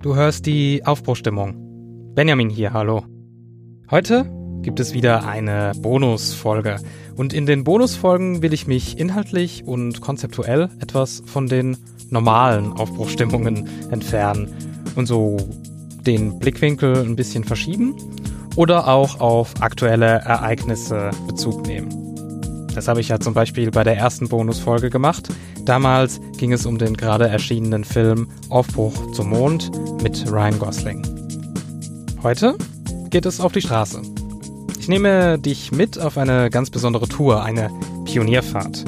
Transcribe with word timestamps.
Du 0.00 0.14
hörst 0.14 0.46
die 0.46 0.86
Aufbruchstimmung. 0.86 2.12
Benjamin 2.14 2.50
hier, 2.50 2.72
hallo. 2.72 3.02
Heute 3.90 4.30
gibt 4.62 4.78
es 4.78 4.94
wieder 4.94 5.26
eine 5.26 5.72
Bonusfolge. 5.76 6.76
Und 7.16 7.32
in 7.32 7.46
den 7.46 7.64
Bonusfolgen 7.64 8.40
will 8.40 8.52
ich 8.52 8.68
mich 8.68 8.96
inhaltlich 8.96 9.64
und 9.66 10.00
konzeptuell 10.00 10.68
etwas 10.78 11.24
von 11.26 11.48
den 11.48 11.76
normalen 12.10 12.72
Aufbruchstimmungen 12.74 13.68
entfernen 13.90 14.54
und 14.94 15.06
so 15.06 15.36
den 16.06 16.38
Blickwinkel 16.38 16.98
ein 16.98 17.16
bisschen 17.16 17.42
verschieben 17.42 17.96
oder 18.54 18.86
auch 18.86 19.18
auf 19.18 19.60
aktuelle 19.60 20.20
Ereignisse 20.20 21.10
Bezug 21.26 21.66
nehmen. 21.66 21.88
Das 22.72 22.86
habe 22.86 23.00
ich 23.00 23.08
ja 23.08 23.18
zum 23.18 23.34
Beispiel 23.34 23.72
bei 23.72 23.82
der 23.82 23.96
ersten 23.96 24.28
Bonusfolge 24.28 24.90
gemacht. 24.90 25.28
Damals 25.68 26.18
ging 26.38 26.54
es 26.54 26.64
um 26.64 26.78
den 26.78 26.96
gerade 26.96 27.28
erschienenen 27.28 27.84
Film 27.84 28.28
Aufbruch 28.48 29.12
zum 29.12 29.28
Mond 29.28 29.70
mit 30.02 30.24
Ryan 30.32 30.58
Gosling. 30.58 31.02
Heute 32.22 32.56
geht 33.10 33.26
es 33.26 33.38
auf 33.38 33.52
die 33.52 33.60
Straße. 33.60 34.00
Ich 34.80 34.88
nehme 34.88 35.38
dich 35.38 35.70
mit 35.70 35.98
auf 35.98 36.16
eine 36.16 36.48
ganz 36.48 36.70
besondere 36.70 37.06
Tour, 37.06 37.42
eine 37.42 37.70
Pionierfahrt. 38.06 38.82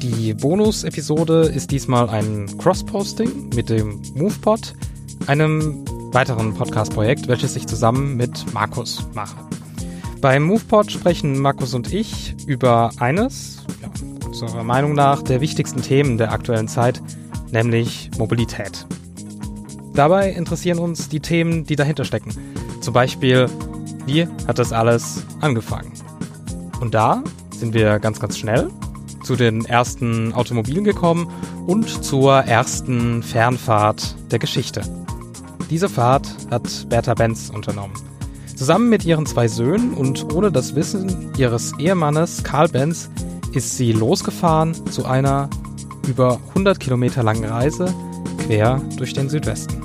Die 0.00 0.32
Bonus-Episode 0.32 1.50
ist 1.52 1.72
diesmal 1.72 2.08
ein 2.08 2.46
Cross-Posting 2.58 3.50
mit 3.56 3.68
dem 3.68 4.00
MovePod, 4.14 4.74
einem 5.26 5.84
weiteren 6.12 6.54
Podcast-Projekt, 6.54 7.26
welches 7.26 7.56
ich 7.56 7.66
zusammen 7.66 8.16
mit 8.16 8.54
Markus 8.54 9.04
mache. 9.12 9.34
Beim 10.20 10.44
MovePod 10.44 10.92
sprechen 10.92 11.40
Markus 11.40 11.74
und 11.74 11.92
ich 11.92 12.36
über 12.46 12.92
eines, 13.00 13.64
ja, 13.82 13.88
unserer 14.42 14.64
Meinung 14.64 14.94
nach, 14.94 15.22
der 15.22 15.40
wichtigsten 15.40 15.82
Themen 15.82 16.18
der 16.18 16.32
aktuellen 16.32 16.68
Zeit, 16.68 17.02
nämlich 17.50 18.10
Mobilität. 18.18 18.86
Dabei 19.94 20.30
interessieren 20.30 20.78
uns 20.78 21.08
die 21.08 21.20
Themen, 21.20 21.64
die 21.64 21.76
dahinter 21.76 22.04
stecken. 22.04 22.32
Zum 22.80 22.94
Beispiel, 22.94 23.48
wie 24.06 24.26
hat 24.46 24.58
das 24.58 24.72
alles 24.72 25.24
angefangen? 25.40 25.92
Und 26.80 26.94
da 26.94 27.22
sind 27.50 27.74
wir 27.74 27.98
ganz, 27.98 28.20
ganz 28.20 28.38
schnell 28.38 28.70
zu 29.22 29.36
den 29.36 29.64
ersten 29.64 30.32
Automobilen 30.32 30.84
gekommen 30.84 31.30
und 31.66 32.04
zur 32.04 32.38
ersten 32.40 33.22
Fernfahrt 33.22 34.16
der 34.30 34.38
Geschichte. 34.38 34.82
Diese 35.68 35.88
Fahrt 35.88 36.28
hat 36.50 36.88
Bertha 36.88 37.14
Benz 37.14 37.50
unternommen. 37.54 37.94
Zusammen 38.56 38.88
mit 38.88 39.04
ihren 39.04 39.26
zwei 39.26 39.46
Söhnen 39.48 39.94
und 39.94 40.34
ohne 40.34 40.50
das 40.50 40.74
Wissen 40.74 41.32
ihres 41.36 41.72
Ehemannes 41.78 42.42
Karl 42.42 42.68
Benz 42.68 43.08
ist 43.52 43.76
sie 43.76 43.92
losgefahren 43.92 44.74
zu 44.86 45.04
einer 45.04 45.48
über 46.06 46.40
100 46.50 46.80
Kilometer 46.80 47.22
langen 47.22 47.44
Reise 47.44 47.94
quer 48.46 48.80
durch 48.96 49.12
den 49.12 49.28
Südwesten. 49.28 49.80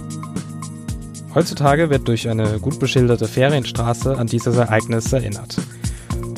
Heutzutage 1.33 1.89
wird 1.89 2.07
durch 2.07 2.29
eine 2.29 2.59
gut 2.59 2.79
beschilderte 2.79 3.27
Ferienstraße 3.27 4.17
an 4.17 4.27
dieses 4.27 4.55
Ereignis 4.55 5.11
erinnert. 5.11 5.57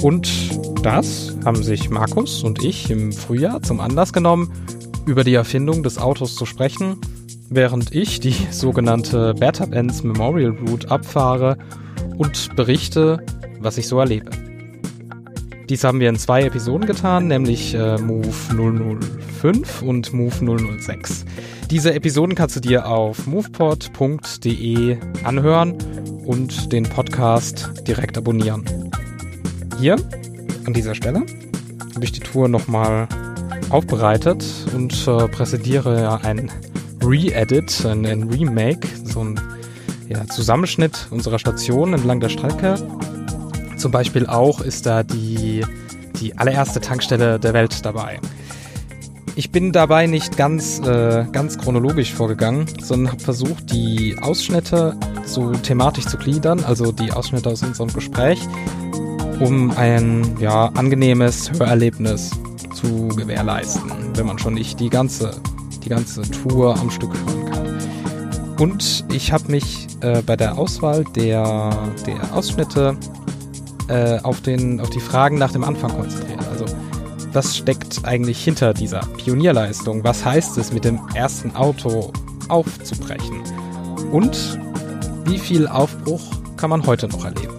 Und 0.01 0.29
das 0.83 1.35
haben 1.45 1.63
sich 1.63 1.89
Markus 1.89 2.43
und 2.43 2.63
ich 2.63 2.89
im 2.89 3.11
Frühjahr 3.11 3.61
zum 3.61 3.79
Anlass 3.79 4.13
genommen, 4.13 4.51
über 5.05 5.23
die 5.23 5.33
Erfindung 5.33 5.83
des 5.83 5.97
Autos 5.97 6.35
zu 6.35 6.45
sprechen, 6.45 6.97
während 7.49 7.93
ich 7.93 8.19
die 8.19 8.35
sogenannte 8.51 9.33
Bertha 9.33 9.65
Benz 9.65 10.03
Memorial 10.03 10.51
Route 10.67 10.89
abfahre 10.89 11.57
und 12.17 12.55
berichte, 12.55 13.23
was 13.59 13.77
ich 13.77 13.87
so 13.87 13.99
erlebe. 13.99 14.46
Dies 15.69 15.83
haben 15.83 15.99
wir 15.99 16.07
in 16.07 16.17
zwei 16.17 16.43
Episoden 16.43 16.87
getan, 16.87 17.27
nämlich 17.27 17.73
äh, 17.73 17.97
Move 17.97 18.29
005 19.41 19.81
und 19.81 20.13
Move 20.13 20.79
006. 20.79 21.25
Diese 21.69 21.93
Episoden 21.93 22.35
kannst 22.35 22.55
du 22.55 22.61
dir 22.61 22.87
auf 22.87 23.27
movepod.de 23.27 24.97
anhören 25.25 25.75
und 26.25 26.71
den 26.71 26.83
Podcast 26.83 27.71
direkt 27.85 28.17
abonnieren. 28.17 28.63
Hier, 29.77 29.97
an 30.65 30.73
dieser 30.73 30.95
Stelle, 30.95 31.23
habe 31.93 32.05
ich 32.05 32.13
die 32.13 32.21
Tour 32.21 32.47
nochmal 32.47 33.09
aufbereitet 33.69 34.45
und 34.73 34.93
äh, 35.05 35.27
präsentiere 35.27 36.21
ein 36.23 36.49
Re-Edit, 37.03 37.85
ein, 37.85 38.05
ein 38.05 38.23
Remake, 38.23 38.87
so 39.03 39.19
ein 39.19 39.37
ja, 40.07 40.25
Zusammenschnitt 40.27 41.07
unserer 41.11 41.39
Station 41.39 41.93
entlang 41.93 42.21
der 42.21 42.29
Strecke. 42.29 42.75
Zum 43.77 43.91
Beispiel 43.91 44.25
auch 44.25 44.61
ist 44.61 44.85
da 44.85 45.03
die, 45.03 45.63
die 46.19 46.37
allererste 46.37 46.81
Tankstelle 46.81 47.39
der 47.39 47.53
Welt 47.53 47.85
dabei. 47.85 48.19
Ich 49.35 49.51
bin 49.51 49.71
dabei 49.71 50.07
nicht 50.07 50.35
ganz, 50.35 50.79
äh, 50.79 51.25
ganz 51.31 51.59
chronologisch 51.59 52.11
vorgegangen, 52.11 52.65
sondern 52.81 53.11
habe 53.11 53.21
versucht, 53.21 53.71
die 53.71 54.17
Ausschnitte 54.19 54.97
so 55.25 55.51
thematisch 55.51 56.07
zu 56.07 56.17
gliedern, 56.17 56.63
also 56.63 56.91
die 56.91 57.11
Ausschnitte 57.11 57.49
aus 57.49 57.61
unserem 57.61 57.93
Gespräch, 57.93 58.39
um 59.39 59.69
ein 59.77 60.37
ja, 60.39 60.71
angenehmes 60.73 61.51
Hörerlebnis 61.51 62.31
zu 62.73 63.09
gewährleisten, 63.09 63.91
wenn 64.15 64.25
man 64.25 64.39
schon 64.39 64.55
nicht 64.55 64.79
die 64.79 64.89
ganze, 64.89 65.39
die 65.83 65.89
ganze 65.89 66.23
Tour 66.23 66.75
am 66.79 66.89
Stück 66.89 67.13
hören 67.13 67.51
kann. 67.51 68.57
Und 68.59 69.05
ich 69.13 69.31
habe 69.31 69.51
mich 69.51 69.85
äh, 70.01 70.23
bei 70.23 70.35
der 70.35 70.57
Auswahl 70.57 71.03
der, 71.15 71.91
der 72.07 72.35
Ausschnitte 72.35 72.97
äh, 73.87 74.19
auf, 74.23 74.41
den, 74.41 74.79
auf 74.79 74.89
die 74.89 74.99
Fragen 74.99 75.37
nach 75.37 75.51
dem 75.51 75.63
Anfang 75.63 75.91
konzentriert. 75.91 76.39
Also 76.51 76.65
was 77.33 77.57
steckt 77.57 78.03
eigentlich 78.03 78.43
hinter 78.43 78.73
dieser 78.73 79.01
Pionierleistung? 79.17 80.03
Was 80.03 80.25
heißt 80.25 80.57
es, 80.57 80.73
mit 80.73 80.85
dem 80.85 80.99
ersten 81.13 81.55
Auto 81.55 82.11
aufzubrechen? 82.47 83.41
Und 84.11 84.57
wie 85.25 85.37
viel 85.37 85.67
Aufbruch 85.67 86.21
kann 86.55 86.69
man 86.69 86.85
heute 86.85 87.07
noch 87.07 87.25
erleben? 87.25 87.53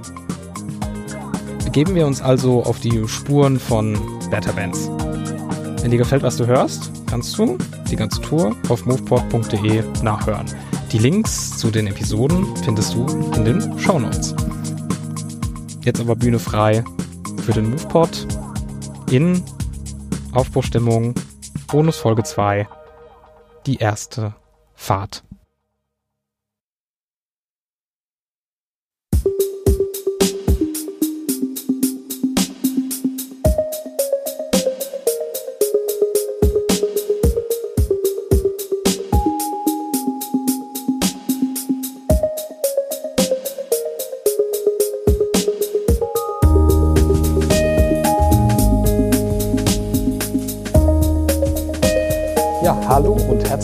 Begeben 1.64 1.94
wir 1.94 2.06
uns 2.06 2.22
also 2.22 2.62
auf 2.64 2.80
die 2.80 3.06
Spuren 3.06 3.58
von 3.58 3.98
Better 4.30 4.52
Bands. 4.52 4.90
Wenn 5.82 5.90
dir 5.90 5.98
gefällt, 5.98 6.22
was 6.22 6.36
du 6.36 6.46
hörst, 6.46 6.90
kannst 7.06 7.38
du 7.38 7.56
die 7.90 7.96
ganze 7.96 8.20
Tour 8.20 8.56
auf 8.68 8.84
moveport.de 8.84 9.84
nachhören. 10.02 10.46
Die 10.92 10.98
Links 10.98 11.58
zu 11.58 11.70
den 11.70 11.86
Episoden 11.86 12.46
findest 12.64 12.94
du 12.94 13.06
in 13.36 13.44
den 13.44 13.78
Show 13.78 13.98
Notes. 13.98 14.34
Jetzt 15.88 16.00
aber 16.02 16.16
Bühne 16.16 16.38
frei 16.38 16.84
für 17.46 17.52
den 17.52 17.70
Movepod 17.70 18.26
in 19.10 19.42
Aufbruchstimmung 20.32 21.14
Bonus 21.66 21.96
Folge 21.96 22.24
2 22.24 22.68
die 23.64 23.76
erste 23.76 24.34
Fahrt. 24.74 25.24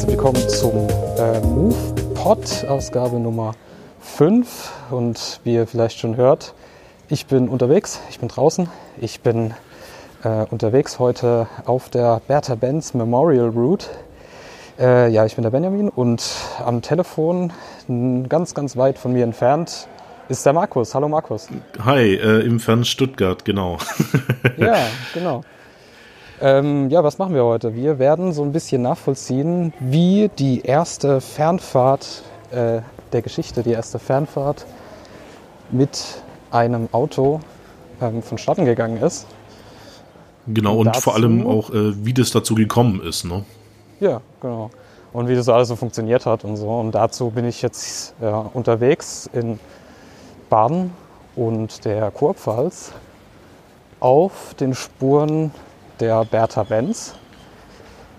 Herzlich 0.04 0.18
willkommen 0.18 0.48
zum 0.50 0.86
äh, 1.18 1.40
Move 1.40 1.74
Pod 2.12 2.66
Ausgabe 2.68 3.18
Nummer 3.18 3.54
5 4.00 4.70
und 4.90 5.40
wie 5.44 5.54
ihr 5.54 5.66
vielleicht 5.66 5.98
schon 5.98 6.16
hört, 6.16 6.52
ich 7.08 7.24
bin 7.24 7.48
unterwegs, 7.48 8.02
ich 8.10 8.18
bin 8.18 8.28
draußen, 8.28 8.68
ich 9.00 9.20
bin 9.20 9.54
äh, 10.22 10.44
unterwegs 10.50 10.98
heute 10.98 11.46
auf 11.64 11.88
der 11.88 12.20
Bertha 12.28 12.54
Benz 12.54 12.92
Memorial 12.92 13.48
Route. 13.48 13.86
Äh, 14.78 15.08
ja, 15.08 15.24
ich 15.24 15.36
bin 15.36 15.42
der 15.42 15.50
Benjamin 15.50 15.88
und 15.88 16.22
am 16.62 16.82
Telefon 16.82 17.54
ganz, 18.28 18.52
ganz 18.52 18.76
weit 18.76 18.98
von 18.98 19.14
mir 19.14 19.24
entfernt 19.24 19.88
ist 20.28 20.44
der 20.44 20.52
Markus. 20.52 20.94
Hallo 20.94 21.08
Markus. 21.08 21.48
Hi, 21.82 22.14
äh, 22.14 22.44
im 22.44 22.60
fernen 22.60 22.84
Stuttgart, 22.84 23.46
genau. 23.46 23.78
ja, 24.58 24.76
genau. 25.14 25.40
Ähm, 26.44 26.90
ja, 26.90 27.02
was 27.02 27.16
machen 27.16 27.34
wir 27.34 27.42
heute? 27.42 27.74
Wir 27.74 27.98
werden 27.98 28.34
so 28.34 28.42
ein 28.42 28.52
bisschen 28.52 28.82
nachvollziehen, 28.82 29.72
wie 29.80 30.30
die 30.38 30.60
erste 30.60 31.22
Fernfahrt 31.22 32.22
äh, 32.50 32.82
der 33.12 33.22
Geschichte, 33.22 33.62
die 33.62 33.70
erste 33.70 33.98
Fernfahrt 33.98 34.66
mit 35.70 36.22
einem 36.50 36.90
Auto 36.92 37.40
ähm, 38.02 38.22
vonstatten 38.22 38.66
gegangen 38.66 38.98
ist. 38.98 39.26
Genau, 40.46 40.76
und, 40.76 40.88
und 40.88 40.96
vor 40.98 41.14
allem 41.14 41.46
auch, 41.46 41.70
äh, 41.70 42.04
wie 42.04 42.12
das 42.12 42.30
dazu 42.30 42.54
gekommen 42.54 43.00
ist. 43.00 43.24
Ne? 43.24 43.42
Ja, 44.00 44.20
genau. 44.42 44.70
Und 45.14 45.28
wie 45.28 45.36
das 45.36 45.48
alles 45.48 45.68
so 45.68 45.76
funktioniert 45.76 46.26
hat 46.26 46.44
und 46.44 46.58
so. 46.58 46.68
Und 46.68 46.92
dazu 46.92 47.30
bin 47.30 47.46
ich 47.46 47.62
jetzt 47.62 48.14
ja, 48.20 48.50
unterwegs 48.52 49.30
in 49.32 49.58
Baden 50.50 50.90
und 51.36 51.86
der 51.86 52.10
Kurpfalz 52.10 52.92
auf 53.98 54.54
den 54.60 54.74
Spuren 54.74 55.50
der 56.00 56.24
Bertha 56.24 56.64
Benz, 56.64 57.14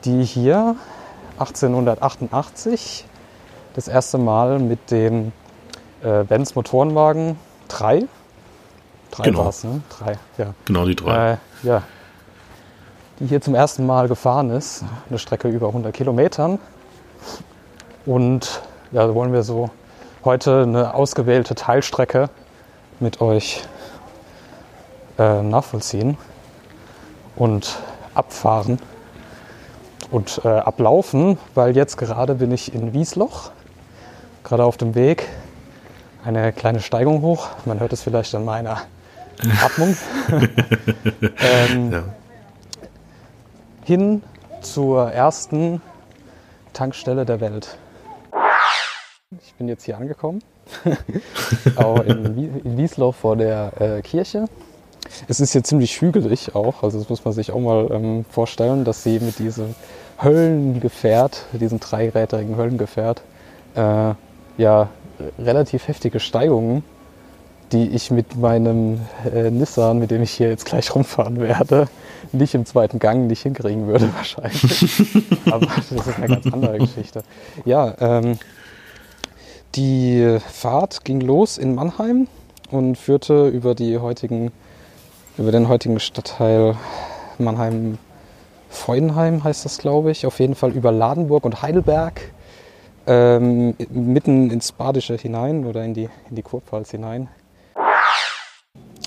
die 0.05 0.23
hier 0.23 0.75
1888 1.39 3.05
das 3.73 3.87
erste 3.87 4.17
Mal 4.17 4.59
mit 4.59 4.91
dem 4.91 5.33
äh, 6.03 6.23
Benz 6.23 6.55
Motorenwagen 6.55 7.37
3. 7.67 8.05
3 9.11 9.23
Genau. 9.23 9.39
war 9.39 9.49
es, 9.49 9.63
ne? 9.63 9.81
3, 9.99 10.17
ja. 10.37 10.53
Genau, 10.65 10.85
die 10.85 10.95
drei. 10.95 11.31
Äh, 11.33 11.37
ja. 11.63 11.83
Die 13.19 13.27
hier 13.27 13.41
zum 13.41 13.55
ersten 13.55 13.85
Mal 13.85 14.07
gefahren 14.07 14.49
ist. 14.49 14.83
Eine 15.09 15.19
Strecke 15.19 15.47
über 15.47 15.67
100 15.67 15.93
Kilometern. 15.93 16.59
Und 18.05 18.61
ja, 18.91 19.13
wollen 19.13 19.33
wir 19.33 19.43
so 19.43 19.69
heute 20.23 20.63
eine 20.63 20.93
ausgewählte 20.93 21.55
Teilstrecke 21.55 22.29
mit 22.99 23.21
euch 23.21 23.63
äh, 25.17 25.41
nachvollziehen 25.41 26.17
und 27.35 27.77
abfahren 28.13 28.79
und 30.11 30.41
äh, 30.45 30.47
ablaufen, 30.47 31.37
weil 31.53 31.75
jetzt 31.75 31.97
gerade 31.97 32.35
bin 32.35 32.51
ich 32.51 32.73
in 32.73 32.93
Wiesloch, 32.93 33.51
gerade 34.43 34.63
auf 34.63 34.77
dem 34.77 34.95
Weg, 34.95 35.27
eine 36.23 36.53
kleine 36.53 36.79
Steigung 36.79 37.21
hoch. 37.21 37.47
Man 37.65 37.79
hört 37.79 37.93
es 37.93 38.01
vielleicht 38.03 38.33
an 38.35 38.45
meiner 38.45 38.81
Atmung. 39.63 39.95
ähm, 41.39 41.91
Ja. 41.91 42.03
Hin 43.83 44.23
zur 44.61 45.11
ersten 45.11 45.81
Tankstelle 46.73 47.25
der 47.25 47.39
Welt. 47.39 47.77
Ich 49.43 49.53
bin 49.55 49.67
jetzt 49.67 49.83
hier 49.83 49.97
angekommen, 49.97 50.41
auch 51.75 51.99
in, 51.99 52.35
Wie- 52.35 52.59
in 52.67 52.77
Wiesloch 52.77 53.13
vor 53.13 53.35
der 53.35 53.71
äh, 53.79 54.01
Kirche. 54.01 54.45
Es 55.27 55.39
ist 55.39 55.53
hier 55.53 55.63
ziemlich 55.63 56.01
hügelig 56.01 56.55
auch, 56.55 56.83
also 56.83 56.99
das 56.99 57.09
muss 57.09 57.23
man 57.23 57.33
sich 57.33 57.51
auch 57.51 57.59
mal 57.59 57.89
ähm, 57.91 58.25
vorstellen, 58.29 58.83
dass 58.83 59.03
sie 59.03 59.19
mit 59.19 59.39
diesem 59.39 59.75
Höllengefährt, 60.21 61.45
diesem 61.53 61.79
dreirädrigen 61.79 62.57
Höllengefährt, 62.57 63.21
äh, 63.75 64.13
ja 64.57 64.89
relativ 65.39 65.87
heftige 65.87 66.19
Steigungen, 66.19 66.83
die 67.71 67.89
ich 67.89 68.11
mit 68.11 68.37
meinem 68.37 69.01
äh, 69.33 69.49
Nissan, 69.49 69.99
mit 69.99 70.11
dem 70.11 70.21
ich 70.21 70.31
hier 70.31 70.49
jetzt 70.49 70.65
gleich 70.65 70.93
rumfahren 70.93 71.39
werde, 71.39 71.87
nicht 72.31 72.53
im 72.53 72.65
zweiten 72.65 72.99
Gang 72.99 73.27
nicht 73.27 73.41
hinkriegen 73.41 73.87
würde 73.87 74.09
wahrscheinlich. 74.15 75.01
Aber 75.51 75.65
das 75.65 75.91
ist 75.91 76.17
eine 76.17 76.27
ganz 76.27 76.45
andere 76.47 76.77
Geschichte. 76.77 77.23
Ja, 77.65 77.95
ähm, 77.99 78.37
die 79.75 80.37
Fahrt 80.39 81.03
ging 81.03 81.19
los 81.21 81.57
in 81.57 81.75
Mannheim 81.75 82.27
und 82.71 82.97
führte 82.97 83.47
über 83.47 83.75
die 83.75 83.97
heutigen, 83.97 84.51
über 85.37 85.51
den 85.51 85.67
heutigen 85.67 85.99
Stadtteil 85.99 86.75
Mannheim 87.37 87.97
Freudenheim 88.69 89.43
heißt 89.43 89.65
das, 89.65 89.77
glaube 89.77 90.11
ich. 90.11 90.25
Auf 90.25 90.39
jeden 90.39 90.55
Fall 90.55 90.71
über 90.71 90.91
Ladenburg 90.91 91.45
und 91.45 91.61
Heidelberg 91.61 92.21
ähm, 93.07 93.75
mitten 93.89 94.49
ins 94.51 94.71
Badische 94.71 95.15
hinein 95.15 95.65
oder 95.65 95.83
in 95.83 95.93
die, 95.93 96.09
in 96.29 96.35
die 96.35 96.41
Kurpfalz 96.41 96.91
hinein. 96.91 97.29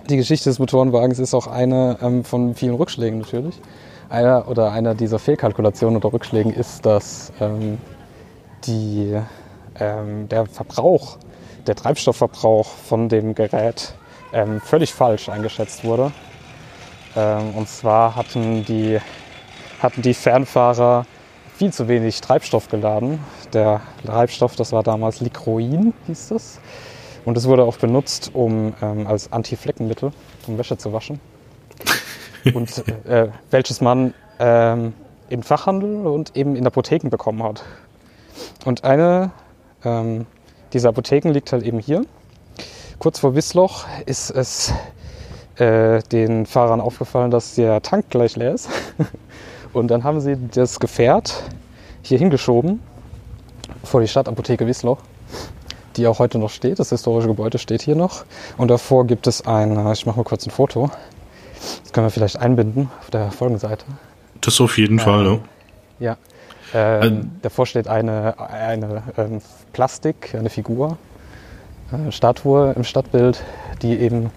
Die 0.08 0.16
Geschichte 0.16 0.48
des 0.48 0.58
Motorenwagens 0.58 1.18
ist 1.18 1.34
auch 1.34 1.46
eine 1.46 1.98
ähm, 2.02 2.24
von 2.24 2.54
vielen 2.54 2.74
Rückschlägen 2.74 3.18
natürlich. 3.18 3.60
Einer 4.08 4.48
oder 4.48 4.72
einer 4.72 4.94
dieser 4.94 5.18
Fehlkalkulationen 5.18 5.98
oder 5.98 6.12
Rückschlägen 6.12 6.52
ist, 6.52 6.86
dass 6.86 7.30
ähm, 7.40 7.78
die, 8.64 9.14
ähm, 9.78 10.28
der 10.28 10.46
Verbrauch, 10.46 11.18
der 11.66 11.74
Treibstoffverbrauch 11.74 12.66
von 12.66 13.10
dem 13.10 13.34
Gerät 13.34 13.97
ähm, 14.32 14.60
völlig 14.60 14.92
falsch 14.92 15.28
eingeschätzt 15.28 15.84
wurde. 15.84 16.12
Ähm, 17.16 17.54
und 17.54 17.68
zwar 17.68 18.16
hatten 18.16 18.64
die, 18.64 18.98
hatten 19.80 20.02
die 20.02 20.14
Fernfahrer 20.14 21.06
viel 21.56 21.72
zu 21.72 21.88
wenig 21.88 22.20
Treibstoff 22.20 22.68
geladen. 22.68 23.18
Der 23.52 23.80
Treibstoff, 24.06 24.56
das 24.56 24.72
war 24.72 24.82
damals 24.82 25.20
Lichroin, 25.20 25.92
hieß 26.06 26.28
das. 26.28 26.60
Und 27.24 27.36
es 27.36 27.46
wurde 27.46 27.64
auch 27.64 27.76
benutzt, 27.76 28.30
um 28.32 28.74
ähm, 28.80 29.06
als 29.06 29.32
Anti-Fleckenmittel, 29.32 30.12
um 30.46 30.58
Wäsche 30.58 30.78
zu 30.78 30.92
waschen. 30.92 31.20
Und 32.54 32.86
äh, 33.06 33.28
welches 33.50 33.80
man 33.80 34.14
ähm, 34.38 34.94
im 35.28 35.42
Fachhandel 35.42 36.06
und 36.06 36.36
eben 36.36 36.56
in 36.56 36.66
Apotheken 36.66 37.10
bekommen 37.10 37.42
hat. 37.42 37.62
Und 38.64 38.84
eine 38.84 39.30
ähm, 39.84 40.26
dieser 40.72 40.90
Apotheken 40.90 41.30
liegt 41.32 41.52
halt 41.52 41.64
eben 41.64 41.78
hier. 41.78 42.04
Kurz 42.98 43.20
vor 43.20 43.34
Wissloch 43.34 43.86
ist 44.06 44.30
es 44.30 44.72
äh, 45.56 46.02
den 46.10 46.46
Fahrern 46.46 46.80
aufgefallen, 46.80 47.30
dass 47.30 47.54
der 47.54 47.80
Tank 47.80 48.10
gleich 48.10 48.36
leer 48.36 48.54
ist. 48.54 48.68
Und 49.72 49.88
dann 49.88 50.02
haben 50.02 50.20
sie 50.20 50.36
das 50.52 50.80
Gefährt 50.80 51.44
hier 52.02 52.18
hingeschoben 52.18 52.82
vor 53.84 54.00
die 54.00 54.08
Stadtapotheke 54.08 54.66
Wissloch, 54.66 54.98
die 55.96 56.06
auch 56.06 56.18
heute 56.18 56.38
noch 56.38 56.50
steht. 56.50 56.78
Das 56.80 56.88
historische 56.90 57.28
Gebäude 57.28 57.58
steht 57.58 57.82
hier 57.82 57.94
noch. 57.94 58.24
Und 58.56 58.68
davor 58.68 59.06
gibt 59.06 59.26
es 59.26 59.46
ein, 59.46 59.72
ich 59.92 60.06
mache 60.06 60.16
mal 60.16 60.24
kurz 60.24 60.46
ein 60.46 60.50
Foto. 60.50 60.90
Das 61.84 61.92
können 61.92 62.06
wir 62.06 62.10
vielleicht 62.10 62.38
einbinden 62.38 62.90
auf 63.00 63.10
der 63.10 63.30
Folgenseite. 63.30 63.84
Das 64.40 64.60
auf 64.60 64.76
jeden 64.78 64.98
Fall, 64.98 65.22
ne? 65.24 65.40
Ja. 66.00 66.16
Ähm, 66.74 67.02
Ähm. 67.02 67.30
davor 67.42 67.66
steht 67.66 67.88
eine, 67.88 68.38
eine 68.38 69.02
ähm, 69.16 69.40
Plastik, 69.72 70.34
eine 70.34 70.50
Figur, 70.50 70.98
Statue 72.10 72.72
im 72.72 72.84
Stadtbild, 72.84 73.42
die 73.82 73.98
eben 73.98 74.30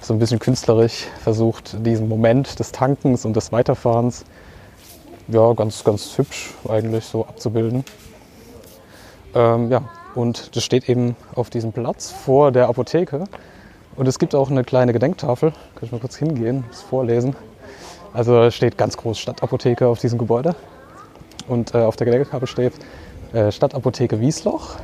so 0.00 0.12
ein 0.12 0.18
bisschen 0.18 0.38
künstlerisch 0.38 1.06
versucht, 1.22 1.76
diesen 1.86 2.08
Moment 2.08 2.58
des 2.58 2.72
Tankens 2.72 3.24
und 3.24 3.36
des 3.36 3.52
Weiterfahrens 3.52 4.24
ja, 5.28 5.52
ganz, 5.52 5.84
ganz 5.84 6.16
hübsch 6.18 6.54
eigentlich 6.68 7.04
so 7.04 7.24
abzubilden. 7.26 7.84
Ähm, 9.34 9.70
ja, 9.70 9.82
und 10.14 10.56
das 10.56 10.64
steht 10.64 10.88
eben 10.88 11.16
auf 11.34 11.50
diesem 11.50 11.72
Platz 11.72 12.10
vor 12.10 12.52
der 12.52 12.68
Apotheke. 12.68 13.24
Und 13.96 14.06
es 14.08 14.18
gibt 14.18 14.34
auch 14.34 14.50
eine 14.50 14.64
kleine 14.64 14.92
Gedenktafel. 14.92 15.50
Kann 15.50 15.82
ich 15.82 15.92
mal 15.92 16.00
kurz 16.00 16.16
hingehen, 16.16 16.64
das 16.68 16.82
vorlesen. 16.82 17.36
Also 18.12 18.50
steht 18.50 18.78
ganz 18.78 18.96
groß 18.96 19.18
Stadtapotheke 19.18 19.86
auf 19.86 19.98
diesem 19.98 20.18
Gebäude. 20.18 20.54
Und 21.48 21.74
äh, 21.74 21.78
auf 21.78 21.96
der 21.96 22.06
Gedenktafel 22.06 22.48
steht 22.48 22.72
äh, 23.32 23.52
Stadtapotheke 23.52 24.20
Wiesloch, 24.20 24.76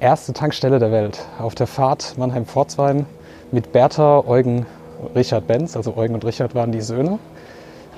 erste 0.00 0.32
Tankstelle 0.32 0.78
der 0.78 0.92
Welt. 0.92 1.24
Auf 1.38 1.54
der 1.54 1.66
Fahrt 1.66 2.16
Mannheim-Pforzheim 2.18 3.06
mit 3.52 3.72
Bertha, 3.72 4.24
Eugen, 4.26 4.66
Richard 5.14 5.46
Benz, 5.46 5.76
also 5.76 5.96
Eugen 5.96 6.14
und 6.14 6.24
Richard 6.24 6.54
waren 6.54 6.72
die 6.72 6.80
Söhne. 6.80 7.18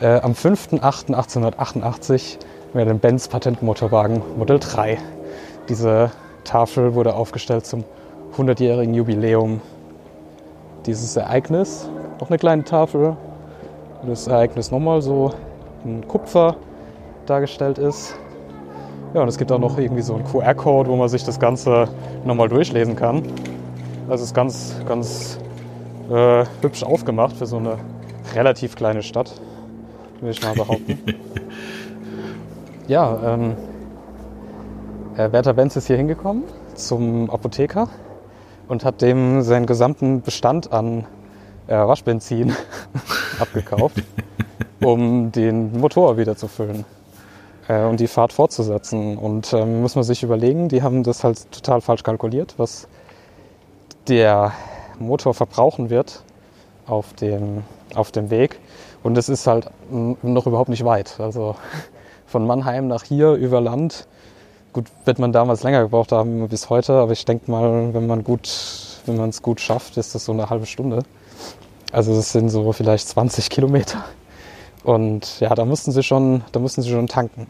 Äh, 0.01 0.21
am 0.21 0.33
5.8.1888 0.33 2.39
mit 2.75 2.89
dem 2.89 2.99
Benz 2.99 3.29
Patentmotorwagen 3.29 4.23
Modell 4.37 4.59
3. 4.59 4.99
Diese 5.69 6.11
Tafel 6.45 6.95
wurde 6.95 7.15
aufgestellt 7.15 7.67
zum 7.67 7.85
100-jährigen 8.37 8.95
Jubiläum 8.95 9.61
dieses 10.87 11.17
Ereignis. 11.17 11.89
Noch 12.21 12.29
eine 12.29 12.39
kleine 12.39 12.65
Tafel, 12.65 13.17
wo 14.03 14.09
das 14.09 14.27
Ereignis 14.27 14.71
nochmal 14.71 15.03
so 15.03 15.33
in 15.85 16.07
Kupfer 16.07 16.57
dargestellt 17.27 17.79
ist. 17.79 18.15
Ja, 19.15 19.23
und 19.23 19.29
es 19.29 19.39
gibt 19.39 19.51
auch 19.51 19.59
noch 19.59 19.79
irgendwie 19.79 20.03
so 20.03 20.15
einen 20.15 20.25
QR-Code, 20.25 20.91
wo 20.91 20.97
man 20.97 21.09
sich 21.09 21.25
das 21.25 21.41
Ganze 21.41 21.89
nochmal 22.27 22.49
durchlesen 22.51 22.95
kann. 22.95 23.23
Das 24.07 24.21
ist 24.21 24.35
ganz, 24.35 24.77
ganz 24.87 25.39
äh, 26.11 26.45
hübsch 26.61 26.83
aufgemacht 26.83 27.35
für 27.35 27.47
so 27.47 27.57
eine 27.57 27.79
relativ 28.35 28.77
kleine 28.77 29.03
Stadt, 29.03 29.33
will 30.21 30.31
ich 30.31 30.43
mal 30.43 30.53
behaupten. 30.53 30.99
ja, 32.89 33.35
ähm, 33.35 33.57
äh, 35.17 35.33
Werther 35.33 35.55
Benz 35.55 35.75
ist 35.77 35.87
hier 35.87 35.97
hingekommen 35.97 36.45
zum 36.75 37.31
Apotheker 37.31 37.89
und 38.69 38.85
hat 38.85 39.01
dem 39.01 39.41
seinen 39.41 39.65
gesamten 39.65 40.21
Bestand 40.21 40.71
an 40.71 41.07
äh, 41.67 41.77
Waschbenzin 41.77 42.55
abgekauft, 43.41 44.03
um 44.83 45.33
den 45.33 45.81
Motor 45.81 46.19
wieder 46.19 46.37
zu 46.37 46.47
füllen 46.47 46.85
äh, 47.69 47.85
und 47.85 48.01
die 48.01 48.09
Fahrt 48.09 48.33
fortzusetzen. 48.33 49.17
Und 49.17 49.53
ähm, 49.53 49.83
muss 49.83 49.95
man 49.95 50.05
sich 50.05 50.23
überlegen, 50.23 50.69
die 50.69 50.83
haben 50.83 51.03
das 51.05 51.23
halt 51.23 51.51
total 51.53 51.81
falsch 51.81 52.03
kalkuliert, 52.03 52.55
was 52.57 52.89
der 54.09 54.53
Motor 54.99 55.35
verbrauchen 55.35 55.91
wird 55.91 56.23
auf 56.87 57.13
dem, 57.15 57.63
auf 57.95 58.11
dem 58.11 58.31
Weg. 58.31 58.59
Und 59.03 59.17
es 59.17 59.29
ist 59.29 59.47
halt 59.47 59.71
noch 59.91 60.47
überhaupt 60.47 60.71
nicht 60.71 60.85
weit. 60.85 61.21
Also 61.21 61.55
von 62.27 62.47
Mannheim 62.47 62.89
nach 62.89 63.05
hier 63.05 63.33
über 63.33 63.61
Land. 63.61 64.07
Gut, 64.73 64.87
wird 65.05 65.19
man 65.19 65.33
damals 65.33 65.63
länger 65.63 65.83
gebraucht 65.83 66.13
haben 66.13 66.47
bis 66.49 66.69
heute, 66.69 66.95
aber 66.95 67.13
ich 67.13 67.25
denke 67.25 67.51
mal, 67.51 67.95
wenn 67.95 68.07
man 68.07 68.23
gut, 68.23 68.51
wenn 69.07 69.17
man 69.17 69.31
es 69.31 69.43
gut 69.43 69.61
schafft, 69.61 69.97
ist 69.97 70.15
das 70.15 70.25
so 70.27 70.33
eine 70.33 70.51
halbe 70.51 70.67
Stunde. 70.67 71.03
Also 71.91 72.15
das 72.15 72.33
sind 72.33 72.51
so 72.51 72.71
vielleicht 72.73 73.09
20 73.09 73.49
Kilometer. 73.49 74.05
Und 74.89 75.41
ja, 75.41 75.55
da 75.55 75.67
mussten 75.67 75.93
sie 75.93 76.03
schon, 76.03 76.43
da 76.51 76.61
mussten 76.61 76.81
sie 76.81 76.89
schon 76.91 77.09
tanken. 77.09 77.47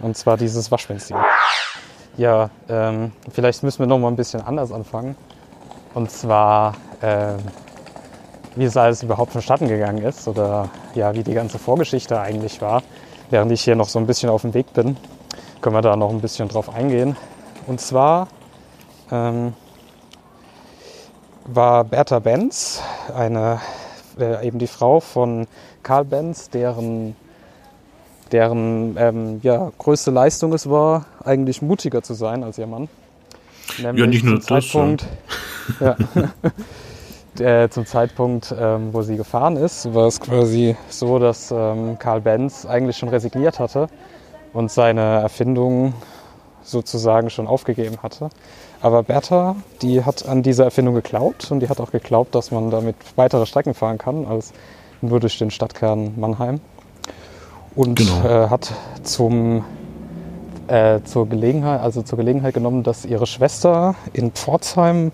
Und 0.00 0.18
zwar 0.18 0.36
dieses 0.36 0.70
Waschbenzin. 0.70 1.16
Ja, 2.18 2.50
ähm, 2.68 3.12
vielleicht 3.32 3.62
müssen 3.62 3.78
wir 3.78 3.86
noch 3.86 3.98
mal 3.98 4.08
ein 4.08 4.16
bisschen 4.16 4.42
anders 4.42 4.70
anfangen. 4.70 5.16
Und 5.94 6.10
zwar, 6.10 6.74
ähm, 7.00 7.38
wie 8.54 8.64
es 8.64 8.76
alles 8.76 9.02
überhaupt 9.02 9.32
vonstatten 9.32 9.66
gegangen 9.66 10.04
ist 10.04 10.28
oder 10.28 10.68
ja, 10.94 11.14
wie 11.14 11.22
die 11.22 11.32
ganze 11.32 11.58
Vorgeschichte 11.58 12.20
eigentlich 12.20 12.60
war. 12.60 12.82
Während 13.30 13.50
ich 13.50 13.62
hier 13.62 13.74
noch 13.74 13.88
so 13.88 13.98
ein 13.98 14.06
bisschen 14.06 14.28
auf 14.28 14.42
dem 14.42 14.52
Weg 14.52 14.74
bin, 14.74 14.98
können 15.62 15.74
wir 15.74 15.80
da 15.80 15.96
noch 15.96 16.10
ein 16.10 16.20
bisschen 16.20 16.48
drauf 16.48 16.68
eingehen. 16.68 17.16
Und 17.66 17.80
zwar 17.80 18.28
ähm, 19.10 19.54
war 21.46 21.84
Bertha 21.84 22.18
Benz, 22.18 22.82
eine, 23.16 23.58
äh, 24.20 24.46
eben 24.46 24.58
die 24.58 24.66
Frau 24.66 25.00
von 25.00 25.46
Karl 25.86 26.04
Benz, 26.04 26.50
deren, 26.50 27.14
deren 28.32 28.96
ähm, 28.98 29.38
ja, 29.44 29.70
größte 29.78 30.10
Leistung 30.10 30.52
es 30.52 30.68
war, 30.68 31.04
eigentlich 31.24 31.62
mutiger 31.62 32.02
zu 32.02 32.14
sein 32.14 32.42
als 32.42 32.58
ihr 32.58 32.66
Mann. 32.66 32.88
Nämlich 33.78 34.00
ja, 34.00 34.06
nicht 34.08 34.24
nur 34.24 34.40
zum 34.40 34.56
das. 34.56 34.64
Zeitpunkt, 34.68 35.06
ja. 35.78 35.96
ja. 37.38 37.70
zum 37.70 37.86
Zeitpunkt, 37.86 38.52
ähm, 38.58 38.88
wo 38.92 39.02
sie 39.02 39.16
gefahren 39.16 39.56
ist, 39.56 39.94
war 39.94 40.08
es 40.08 40.18
quasi 40.18 40.74
so, 40.88 41.20
dass 41.20 41.52
ähm, 41.52 42.00
Karl 42.00 42.20
Benz 42.20 42.66
eigentlich 42.66 42.96
schon 42.96 43.08
resigniert 43.08 43.60
hatte 43.60 43.86
und 44.52 44.72
seine 44.72 45.20
Erfindung 45.20 45.94
sozusagen 46.64 47.30
schon 47.30 47.46
aufgegeben 47.46 47.98
hatte. 48.02 48.30
Aber 48.80 49.04
Bertha, 49.04 49.54
die 49.82 50.02
hat 50.02 50.26
an 50.26 50.42
dieser 50.42 50.64
Erfindung 50.64 50.96
geglaubt 50.96 51.48
und 51.52 51.60
die 51.60 51.68
hat 51.68 51.78
auch 51.78 51.92
geglaubt, 51.92 52.34
dass 52.34 52.50
man 52.50 52.72
damit 52.72 52.96
weitere 53.14 53.46
Strecken 53.46 53.74
fahren 53.74 53.98
kann 53.98 54.26
als 54.26 54.52
nur 55.08 55.20
durch 55.20 55.38
den 55.38 55.50
Stadtkern 55.50 56.14
Mannheim. 56.16 56.60
Und 57.74 57.96
genau. 57.98 58.24
äh, 58.24 58.48
hat 58.48 58.72
zum, 59.02 59.64
äh, 60.68 61.00
zur, 61.04 61.28
Gelegenheit, 61.28 61.80
also 61.80 62.02
zur 62.02 62.18
Gelegenheit 62.18 62.54
genommen, 62.54 62.82
dass 62.82 63.04
ihre 63.04 63.26
Schwester 63.26 63.94
in 64.12 64.32
Pforzheim, 64.32 65.12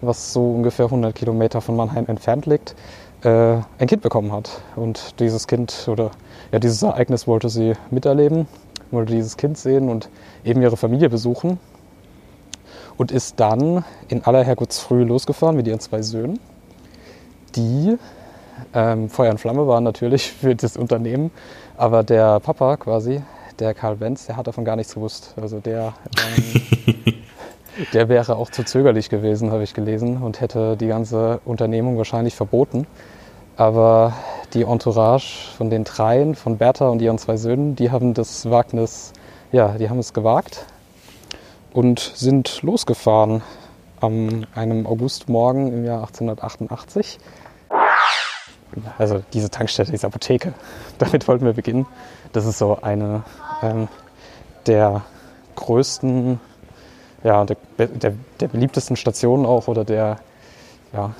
was 0.00 0.32
so 0.32 0.50
ungefähr 0.52 0.86
100 0.86 1.14
Kilometer 1.14 1.60
von 1.60 1.76
Mannheim 1.76 2.06
entfernt 2.06 2.46
liegt, 2.46 2.74
äh, 3.24 3.56
ein 3.78 3.86
Kind 3.86 4.02
bekommen 4.02 4.32
hat. 4.32 4.62
Und 4.76 5.20
dieses 5.20 5.46
Kind 5.46 5.86
oder 5.88 6.10
ja, 6.52 6.58
dieses 6.58 6.82
Ereignis 6.82 7.26
wollte 7.26 7.48
sie 7.48 7.74
miterleben, 7.90 8.46
wollte 8.90 9.12
dieses 9.12 9.36
Kind 9.36 9.58
sehen 9.58 9.88
und 9.88 10.08
eben 10.44 10.62
ihre 10.62 10.76
Familie 10.76 11.10
besuchen 11.10 11.58
und 12.96 13.12
ist 13.12 13.38
dann 13.40 13.84
in 14.08 14.24
aller 14.24 14.44
Herrgottsfrühe 14.44 15.04
losgefahren 15.04 15.56
mit 15.56 15.66
ihren 15.66 15.80
zwei 15.80 16.02
Söhnen, 16.02 16.38
die 17.54 17.96
ähm, 18.74 19.08
Feuer 19.08 19.30
und 19.30 19.38
Flamme 19.38 19.66
waren 19.66 19.84
natürlich 19.84 20.32
für 20.40 20.54
das 20.54 20.76
Unternehmen, 20.76 21.30
aber 21.76 22.02
der 22.02 22.40
Papa 22.40 22.76
quasi, 22.76 23.22
der 23.58 23.74
Karl 23.74 23.96
Benz, 23.96 24.26
der 24.26 24.36
hat 24.36 24.46
davon 24.46 24.64
gar 24.64 24.76
nichts 24.76 24.94
gewusst. 24.94 25.34
Also 25.40 25.60
der, 25.60 25.94
ähm, 26.36 27.14
der 27.92 28.08
wäre 28.08 28.36
auch 28.36 28.50
zu 28.50 28.64
zögerlich 28.64 29.08
gewesen, 29.08 29.50
habe 29.50 29.62
ich 29.62 29.74
gelesen, 29.74 30.22
und 30.22 30.40
hätte 30.40 30.76
die 30.76 30.88
ganze 30.88 31.40
Unternehmung 31.44 31.96
wahrscheinlich 31.98 32.34
verboten. 32.34 32.86
Aber 33.56 34.12
die 34.54 34.62
Entourage 34.62 35.48
von 35.56 35.68
den 35.68 35.84
dreien, 35.84 36.34
von 36.34 36.58
Bertha 36.58 36.88
und 36.88 37.02
ihren 37.02 37.18
zwei 37.18 37.36
Söhnen, 37.36 37.74
die 37.74 37.90
haben 37.90 38.14
das 38.14 38.48
Wagnis, 38.48 39.12
ja, 39.50 39.76
die 39.78 39.90
haben 39.90 39.98
es 39.98 40.14
gewagt 40.14 40.64
und 41.72 41.98
sind 42.14 42.62
losgefahren 42.62 43.42
am 44.00 44.46
einem 44.54 44.86
Augustmorgen 44.86 45.72
im 45.72 45.84
Jahr 45.84 46.00
1888. 46.00 47.18
Also 48.98 49.22
diese 49.32 49.50
Tankstelle, 49.50 49.90
diese 49.90 50.06
Apotheke, 50.06 50.54
damit 50.98 51.26
wollten 51.28 51.44
wir 51.44 51.52
beginnen. 51.52 51.86
Das 52.32 52.46
ist 52.46 52.58
so 52.58 52.78
eine 52.80 53.22
ähm, 53.62 53.88
der 54.66 55.02
größten, 55.56 56.40
ja, 57.24 57.44
der, 57.44 57.56
der, 57.78 58.14
der, 58.40 58.48
beliebtesten 58.48 58.96
Stationen 58.96 59.46
auch 59.46 59.66
oder 59.66 59.84
der, 59.84 60.18
ja, 60.92 61.14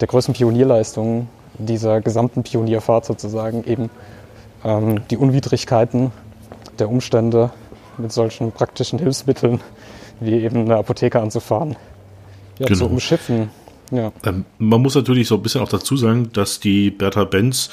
der 0.00 0.08
größten 0.08 0.34
Pionierleistungen 0.34 1.28
dieser 1.58 2.00
gesamten 2.00 2.42
Pionierfahrt 2.42 3.04
sozusagen 3.04 3.64
eben 3.64 3.90
ähm, 4.64 5.02
die 5.08 5.16
Unwidrigkeiten 5.16 6.12
der 6.78 6.88
Umstände 6.88 7.50
mit 7.98 8.12
solchen 8.12 8.52
praktischen 8.52 8.98
Hilfsmitteln 8.98 9.60
wie 10.20 10.42
eben 10.42 10.62
eine 10.62 10.76
Apotheke 10.76 11.20
anzufahren. 11.20 11.76
Ja, 12.58 12.66
genau. 12.66 12.78
zu 12.78 12.86
umschiffen. 12.86 13.50
Ja. 13.92 14.10
Ähm, 14.24 14.46
man 14.58 14.80
muss 14.80 14.94
natürlich 14.94 15.28
so 15.28 15.36
ein 15.36 15.42
bisschen 15.42 15.60
auch 15.60 15.68
dazu 15.68 15.96
sagen, 15.96 16.30
dass 16.32 16.60
die 16.60 16.90
Bertha 16.90 17.24
Benz 17.24 17.70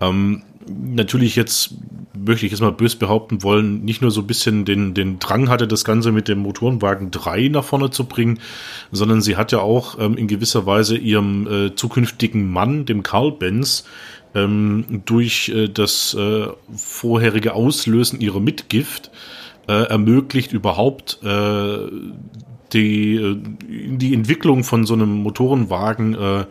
ähm, 0.00 0.42
natürlich 0.68 1.34
jetzt, 1.34 1.74
möchte 2.14 2.44
ich 2.44 2.52
jetzt 2.52 2.60
mal 2.60 2.72
bös 2.72 2.94
behaupten 2.94 3.42
wollen, 3.42 3.82
nicht 3.82 4.02
nur 4.02 4.10
so 4.10 4.20
ein 4.20 4.26
bisschen 4.26 4.66
den, 4.66 4.92
den 4.92 5.18
Drang 5.18 5.48
hatte, 5.48 5.66
das 5.66 5.84
Ganze 5.84 6.12
mit 6.12 6.28
dem 6.28 6.40
Motorenwagen 6.40 7.10
3 7.10 7.48
nach 7.48 7.64
vorne 7.64 7.90
zu 7.90 8.04
bringen, 8.04 8.38
sondern 8.92 9.22
sie 9.22 9.36
hat 9.36 9.50
ja 9.50 9.60
auch 9.60 9.98
ähm, 9.98 10.16
in 10.16 10.28
gewisser 10.28 10.66
Weise 10.66 10.96
ihrem 10.98 11.46
äh, 11.46 11.74
zukünftigen 11.74 12.50
Mann, 12.50 12.84
dem 12.84 13.02
Karl 13.02 13.32
Benz, 13.32 13.84
ähm, 14.34 15.02
durch 15.06 15.48
äh, 15.48 15.68
das 15.68 16.14
äh, 16.14 16.48
vorherige 16.74 17.54
Auslösen 17.54 18.20
ihrer 18.20 18.40
Mitgift 18.40 19.10
äh, 19.68 19.84
ermöglicht, 19.84 20.52
überhaupt 20.52 21.18
äh, 21.22 21.88
die, 22.72 23.16
äh, 23.16 23.36
in 23.68 23.98
die 23.98 24.14
Entwicklung 24.14 24.64
von 24.64 24.86
so 24.86 24.94
einem 24.94 25.22
Motorenwagen 25.22 26.14
äh, 26.14 26.44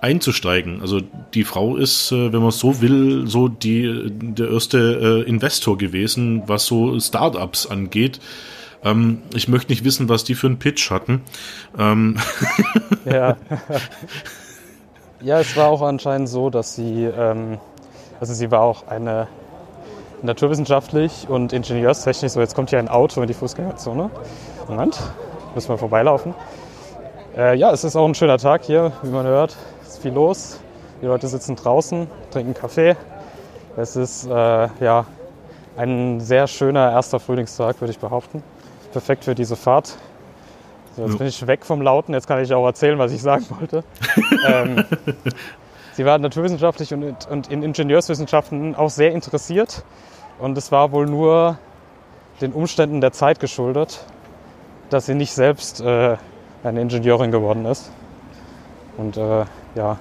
einzusteigen. 0.00 0.80
Also 0.80 1.00
die 1.34 1.44
Frau 1.44 1.76
ist, 1.76 2.12
äh, 2.12 2.32
wenn 2.32 2.40
man 2.40 2.48
es 2.48 2.58
so 2.58 2.80
will, 2.80 3.26
so 3.26 3.48
die 3.48 4.10
der 4.10 4.50
erste 4.50 5.22
äh, 5.24 5.28
Investor 5.28 5.76
gewesen, 5.76 6.42
was 6.46 6.66
so 6.66 6.98
Startups 6.98 7.66
angeht. 7.66 8.20
Ähm, 8.82 9.22
ich 9.34 9.48
möchte 9.48 9.72
nicht 9.72 9.84
wissen, 9.84 10.08
was 10.08 10.24
die 10.24 10.34
für 10.34 10.46
einen 10.46 10.58
Pitch 10.58 10.90
hatten. 10.90 11.22
Ähm 11.78 12.16
ja. 13.04 13.36
ja, 15.20 15.40
es 15.40 15.56
war 15.56 15.68
auch 15.68 15.82
anscheinend 15.82 16.28
so, 16.28 16.50
dass 16.50 16.74
sie, 16.74 17.04
ähm, 17.04 17.58
also 18.20 18.32
sie 18.32 18.50
war 18.50 18.62
auch 18.62 18.88
eine 18.88 19.28
naturwissenschaftlich 20.22 21.26
und 21.28 21.52
ingenieurstechnisch, 21.52 22.32
so 22.32 22.40
jetzt 22.40 22.54
kommt 22.54 22.70
hier 22.70 22.78
ein 22.78 22.88
Auto 22.88 23.20
in 23.20 23.26
die 23.26 23.34
Fußgängerzone. 23.34 24.10
Moment, 24.68 24.98
müssen 25.54 25.68
wir 25.68 25.78
vorbeilaufen. 25.78 26.34
Äh, 27.36 27.56
ja, 27.56 27.70
es 27.72 27.84
ist 27.84 27.96
auch 27.96 28.06
ein 28.06 28.14
schöner 28.14 28.38
Tag 28.38 28.64
hier, 28.64 28.92
wie 29.02 29.10
man 29.10 29.26
hört. 29.26 29.56
Es 29.82 29.94
ist 29.94 30.02
viel 30.02 30.12
los. 30.12 30.60
Die 31.02 31.06
Leute 31.06 31.28
sitzen 31.28 31.56
draußen, 31.56 32.08
trinken 32.30 32.54
Kaffee. 32.54 32.96
Es 33.76 33.96
ist 33.96 34.26
äh, 34.26 34.30
ja, 34.30 35.06
ein 35.76 36.20
sehr 36.20 36.46
schöner 36.46 36.92
erster 36.92 37.20
Frühlingstag, 37.20 37.80
würde 37.80 37.92
ich 37.92 37.98
behaupten. 37.98 38.42
Perfekt 38.92 39.24
für 39.24 39.34
diese 39.34 39.56
Fahrt. 39.56 39.96
So, 40.96 41.06
jetzt 41.06 41.18
bin 41.18 41.26
ich 41.28 41.46
weg 41.46 41.64
vom 41.64 41.80
Lauten, 41.80 42.12
jetzt 42.12 42.26
kann 42.26 42.42
ich 42.42 42.52
auch 42.52 42.66
erzählen, 42.66 42.98
was 42.98 43.12
ich 43.12 43.22
sagen 43.22 43.46
wollte. 43.58 43.84
ähm, 44.46 44.84
sie 45.92 46.04
war 46.04 46.18
naturwissenschaftlich 46.18 46.92
und, 46.92 47.28
und 47.30 47.50
in 47.50 47.62
Ingenieurswissenschaften 47.62 48.74
auch 48.74 48.90
sehr 48.90 49.12
interessiert 49.12 49.84
und 50.40 50.58
es 50.58 50.72
war 50.72 50.90
wohl 50.90 51.06
nur 51.06 51.58
den 52.40 52.52
Umständen 52.52 53.00
der 53.00 53.12
Zeit 53.12 53.38
geschuldet, 53.38 54.04
dass 54.90 55.06
sie 55.06 55.14
nicht 55.14 55.32
selbst 55.32 55.80
äh, 55.80 56.16
eine 56.62 56.80
Ingenieurin 56.80 57.30
geworden 57.30 57.64
ist. 57.64 57.90
Und 58.96 59.16
äh, 59.16 59.44
ja, 59.74 59.98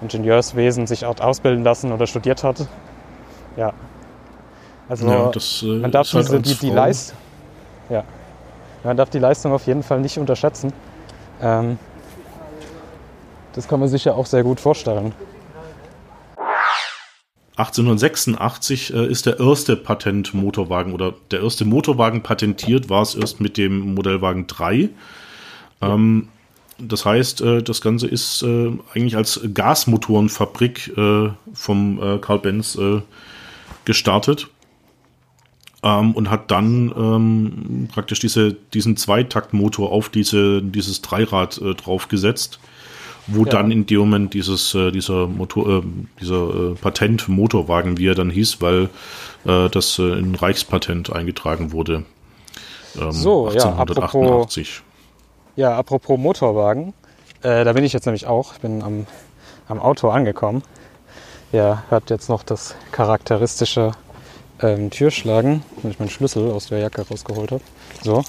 Ingenieurswesen 0.00 0.86
sich 0.86 1.04
ausbilden 1.04 1.64
lassen 1.64 1.92
oder 1.92 2.06
studiert 2.06 2.44
hat. 2.44 2.66
Ja. 3.56 3.72
Also 4.88 5.08
ja, 5.08 5.30
das, 5.30 5.62
äh, 5.62 5.78
man 5.78 5.90
darf 5.90 6.10
diese, 6.10 6.32
halt 6.32 6.46
die, 6.46 6.54
die 6.54 6.70
Leistung. 6.70 7.18
Ja. 7.90 8.04
Man 8.84 8.96
darf 8.96 9.10
die 9.10 9.18
Leistung 9.18 9.52
auf 9.52 9.66
jeden 9.66 9.82
Fall 9.82 10.00
nicht 10.00 10.18
unterschätzen. 10.18 10.72
Ähm, 11.42 11.78
das 13.54 13.66
kann 13.66 13.80
man 13.80 13.88
sich 13.88 14.04
ja 14.04 14.12
auch 14.12 14.26
sehr 14.26 14.42
gut 14.42 14.60
vorstellen. 14.60 15.12
1886 17.56 18.92
äh, 18.92 19.06
ist 19.06 19.24
der 19.24 19.40
erste 19.40 19.76
Patentmotorwagen 19.76 20.92
oder 20.92 21.14
der 21.30 21.42
erste 21.42 21.64
Motorwagen 21.64 22.22
patentiert 22.22 22.90
war 22.90 23.00
es 23.00 23.14
erst 23.14 23.40
mit 23.40 23.56
dem 23.56 23.94
Modellwagen 23.94 24.46
3. 24.46 24.90
Ähm, 25.80 26.28
das 26.78 27.06
heißt, 27.06 27.40
äh, 27.40 27.62
das 27.62 27.80
Ganze 27.80 28.08
ist 28.08 28.42
äh, 28.42 28.72
eigentlich 28.92 29.16
als 29.16 29.40
Gasmotorenfabrik 29.54 30.92
äh, 30.98 31.30
vom 31.54 32.02
äh, 32.02 32.18
Carl 32.18 32.40
Benz 32.40 32.76
äh, 32.76 33.00
gestartet 33.86 34.48
ähm, 35.82 36.12
und 36.12 36.28
hat 36.30 36.50
dann 36.50 36.92
ähm, 36.94 37.88
praktisch 37.90 38.18
diese, 38.18 38.52
diesen 38.52 38.98
Zweitaktmotor 38.98 39.92
auf 39.92 40.10
diese, 40.10 40.60
dieses 40.60 41.00
Dreirad 41.00 41.58
draufgesetzt 41.62 42.60
wo 43.26 43.44
ja. 43.44 43.50
dann 43.50 43.70
in 43.70 43.86
dem 43.86 44.00
Moment 44.00 44.34
dieses, 44.34 44.74
äh, 44.74 44.90
dieser 44.90 45.26
Motor, 45.26 45.78
äh, 45.78 45.82
dieser 46.20 46.72
äh, 46.72 46.74
Patent 46.74 47.28
Motorwagen, 47.28 47.98
wie 47.98 48.08
er 48.08 48.14
dann 48.14 48.30
hieß, 48.30 48.60
weil 48.60 48.88
äh, 49.44 49.68
das 49.68 49.98
äh, 49.98 50.18
in 50.18 50.34
Reichspatent 50.34 51.12
eingetragen 51.12 51.72
wurde. 51.72 52.04
Ähm, 53.00 53.12
so, 53.12 53.48
1888. 53.48 53.56
Ja, 54.76 54.78
apropos, 54.78 55.56
ja, 55.56 55.78
apropos 55.78 56.18
Motorwagen, 56.18 56.94
äh, 57.42 57.64
da 57.64 57.72
bin 57.72 57.84
ich 57.84 57.92
jetzt 57.92 58.06
nämlich 58.06 58.26
auch. 58.26 58.54
Ich 58.54 58.60
bin 58.60 58.82
am, 58.82 59.06
am 59.68 59.78
Auto 59.80 60.08
angekommen. 60.10 60.62
Ja, 61.52 61.84
hört 61.88 62.10
jetzt 62.10 62.28
noch 62.28 62.42
das 62.42 62.74
charakteristische 62.92 63.92
ähm, 64.60 64.90
Türschlagen, 64.90 65.62
wenn 65.82 65.90
ich 65.90 65.98
meinen 65.98 66.10
Schlüssel 66.10 66.50
aus 66.50 66.68
der 66.68 66.78
Jacke 66.78 67.06
rausgeholt 67.08 67.52
habe. 67.52 67.62
So. 68.02 68.24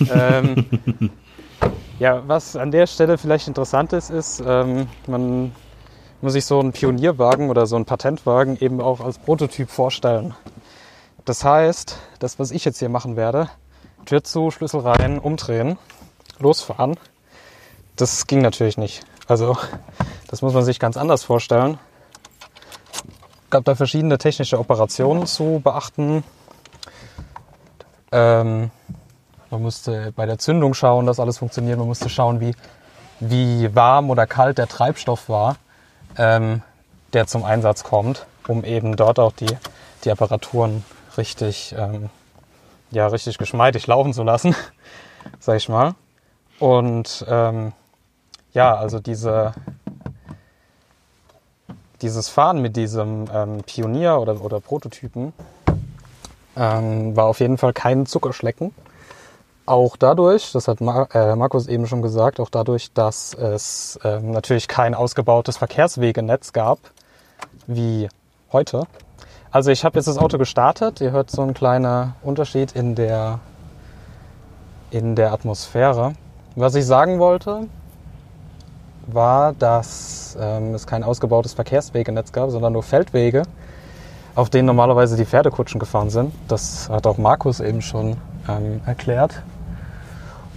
ähm, 0.12 0.66
ja, 2.00 2.26
was 2.26 2.56
an 2.56 2.70
der 2.70 2.86
Stelle 2.86 3.18
vielleicht 3.18 3.46
interessant 3.46 3.92
ist, 3.92 4.08
ist, 4.08 4.42
ähm, 4.44 4.88
man 5.06 5.52
muss 6.22 6.32
sich 6.32 6.46
so 6.46 6.58
einen 6.58 6.72
Pionierwagen 6.72 7.50
oder 7.50 7.66
so 7.66 7.76
einen 7.76 7.84
Patentwagen 7.84 8.56
eben 8.58 8.80
auch 8.80 9.00
als 9.00 9.18
Prototyp 9.18 9.68
vorstellen. 9.68 10.34
Das 11.26 11.44
heißt, 11.44 11.98
das, 12.18 12.38
was 12.38 12.52
ich 12.52 12.64
jetzt 12.64 12.78
hier 12.78 12.88
machen 12.88 13.16
werde, 13.16 13.50
Tür 14.06 14.24
zu, 14.24 14.50
Schlüssel 14.50 14.80
rein, 14.80 15.18
umdrehen, 15.18 15.76
losfahren. 16.38 16.96
Das 17.96 18.26
ging 18.26 18.40
natürlich 18.40 18.78
nicht. 18.78 19.04
Also 19.28 19.58
das 20.28 20.40
muss 20.40 20.54
man 20.54 20.64
sich 20.64 20.80
ganz 20.80 20.96
anders 20.96 21.22
vorstellen. 21.22 21.78
gab 23.50 23.66
da 23.66 23.74
verschiedene 23.74 24.16
technische 24.16 24.58
Operationen 24.58 25.26
zu 25.26 25.60
beachten. 25.62 26.24
Ähm, 28.10 28.70
man 29.50 29.62
musste 29.62 30.12
bei 30.14 30.26
der 30.26 30.38
Zündung 30.38 30.74
schauen, 30.74 31.06
dass 31.06 31.18
alles 31.18 31.38
funktioniert. 31.38 31.78
Man 31.78 31.88
musste 31.88 32.08
schauen, 32.08 32.40
wie, 32.40 32.54
wie 33.18 33.74
warm 33.74 34.10
oder 34.10 34.26
kalt 34.26 34.58
der 34.58 34.68
Treibstoff 34.68 35.28
war, 35.28 35.56
ähm, 36.16 36.62
der 37.12 37.26
zum 37.26 37.44
Einsatz 37.44 37.82
kommt, 37.82 38.26
um 38.46 38.64
eben 38.64 38.96
dort 38.96 39.18
auch 39.18 39.32
die, 39.32 39.56
die 40.04 40.10
Apparaturen 40.10 40.84
richtig, 41.16 41.74
ähm, 41.76 42.10
ja, 42.90 43.08
richtig 43.08 43.38
geschmeidig 43.38 43.86
laufen 43.86 44.12
zu 44.12 44.22
lassen, 44.22 44.54
sag 45.40 45.56
ich 45.56 45.68
mal. 45.68 45.94
Und 46.60 47.24
ähm, 47.28 47.72
ja, 48.52 48.74
also 48.74 49.00
diese, 49.00 49.54
dieses 52.02 52.28
Fahren 52.28 52.62
mit 52.62 52.76
diesem 52.76 53.26
ähm, 53.32 53.62
Pionier 53.64 54.20
oder, 54.20 54.40
oder 54.42 54.60
Prototypen 54.60 55.32
ähm, 56.56 57.16
war 57.16 57.26
auf 57.26 57.40
jeden 57.40 57.58
Fall 57.58 57.72
kein 57.72 58.06
Zuckerschlecken. 58.06 58.72
Auch 59.70 59.96
dadurch, 59.96 60.50
das 60.50 60.66
hat 60.66 60.80
Mar 60.80 61.06
äh, 61.14 61.36
Markus 61.36 61.68
eben 61.68 61.86
schon 61.86 62.02
gesagt, 62.02 62.40
auch 62.40 62.50
dadurch, 62.50 62.92
dass 62.92 63.34
es 63.34 64.00
ähm, 64.02 64.32
natürlich 64.32 64.66
kein 64.66 64.96
ausgebautes 64.96 65.58
Verkehrswegenetz 65.58 66.52
gab, 66.52 66.80
wie 67.68 68.08
heute. 68.52 68.82
Also 69.52 69.70
ich 69.70 69.84
habe 69.84 69.96
jetzt 69.96 70.08
das 70.08 70.18
Auto 70.18 70.38
gestartet. 70.38 71.00
Ihr 71.00 71.12
hört 71.12 71.30
so 71.30 71.42
einen 71.42 71.54
kleinen 71.54 72.14
Unterschied 72.22 72.72
in 72.72 72.96
der, 72.96 73.38
in 74.90 75.14
der 75.14 75.32
Atmosphäre. 75.32 76.14
Was 76.56 76.74
ich 76.74 76.84
sagen 76.84 77.20
wollte, 77.20 77.68
war, 79.06 79.52
dass 79.52 80.36
ähm, 80.40 80.74
es 80.74 80.84
kein 80.88 81.04
ausgebautes 81.04 81.52
Verkehrswegenetz 81.52 82.32
gab, 82.32 82.50
sondern 82.50 82.72
nur 82.72 82.82
Feldwege, 82.82 83.44
auf 84.34 84.50
denen 84.50 84.66
normalerweise 84.66 85.16
die 85.16 85.26
Pferdekutschen 85.26 85.78
gefahren 85.78 86.10
sind. 86.10 86.34
Das 86.48 86.88
hat 86.88 87.06
auch 87.06 87.18
Markus 87.18 87.60
eben 87.60 87.82
schon 87.82 88.16
ähm, 88.48 88.80
erklärt. 88.84 89.44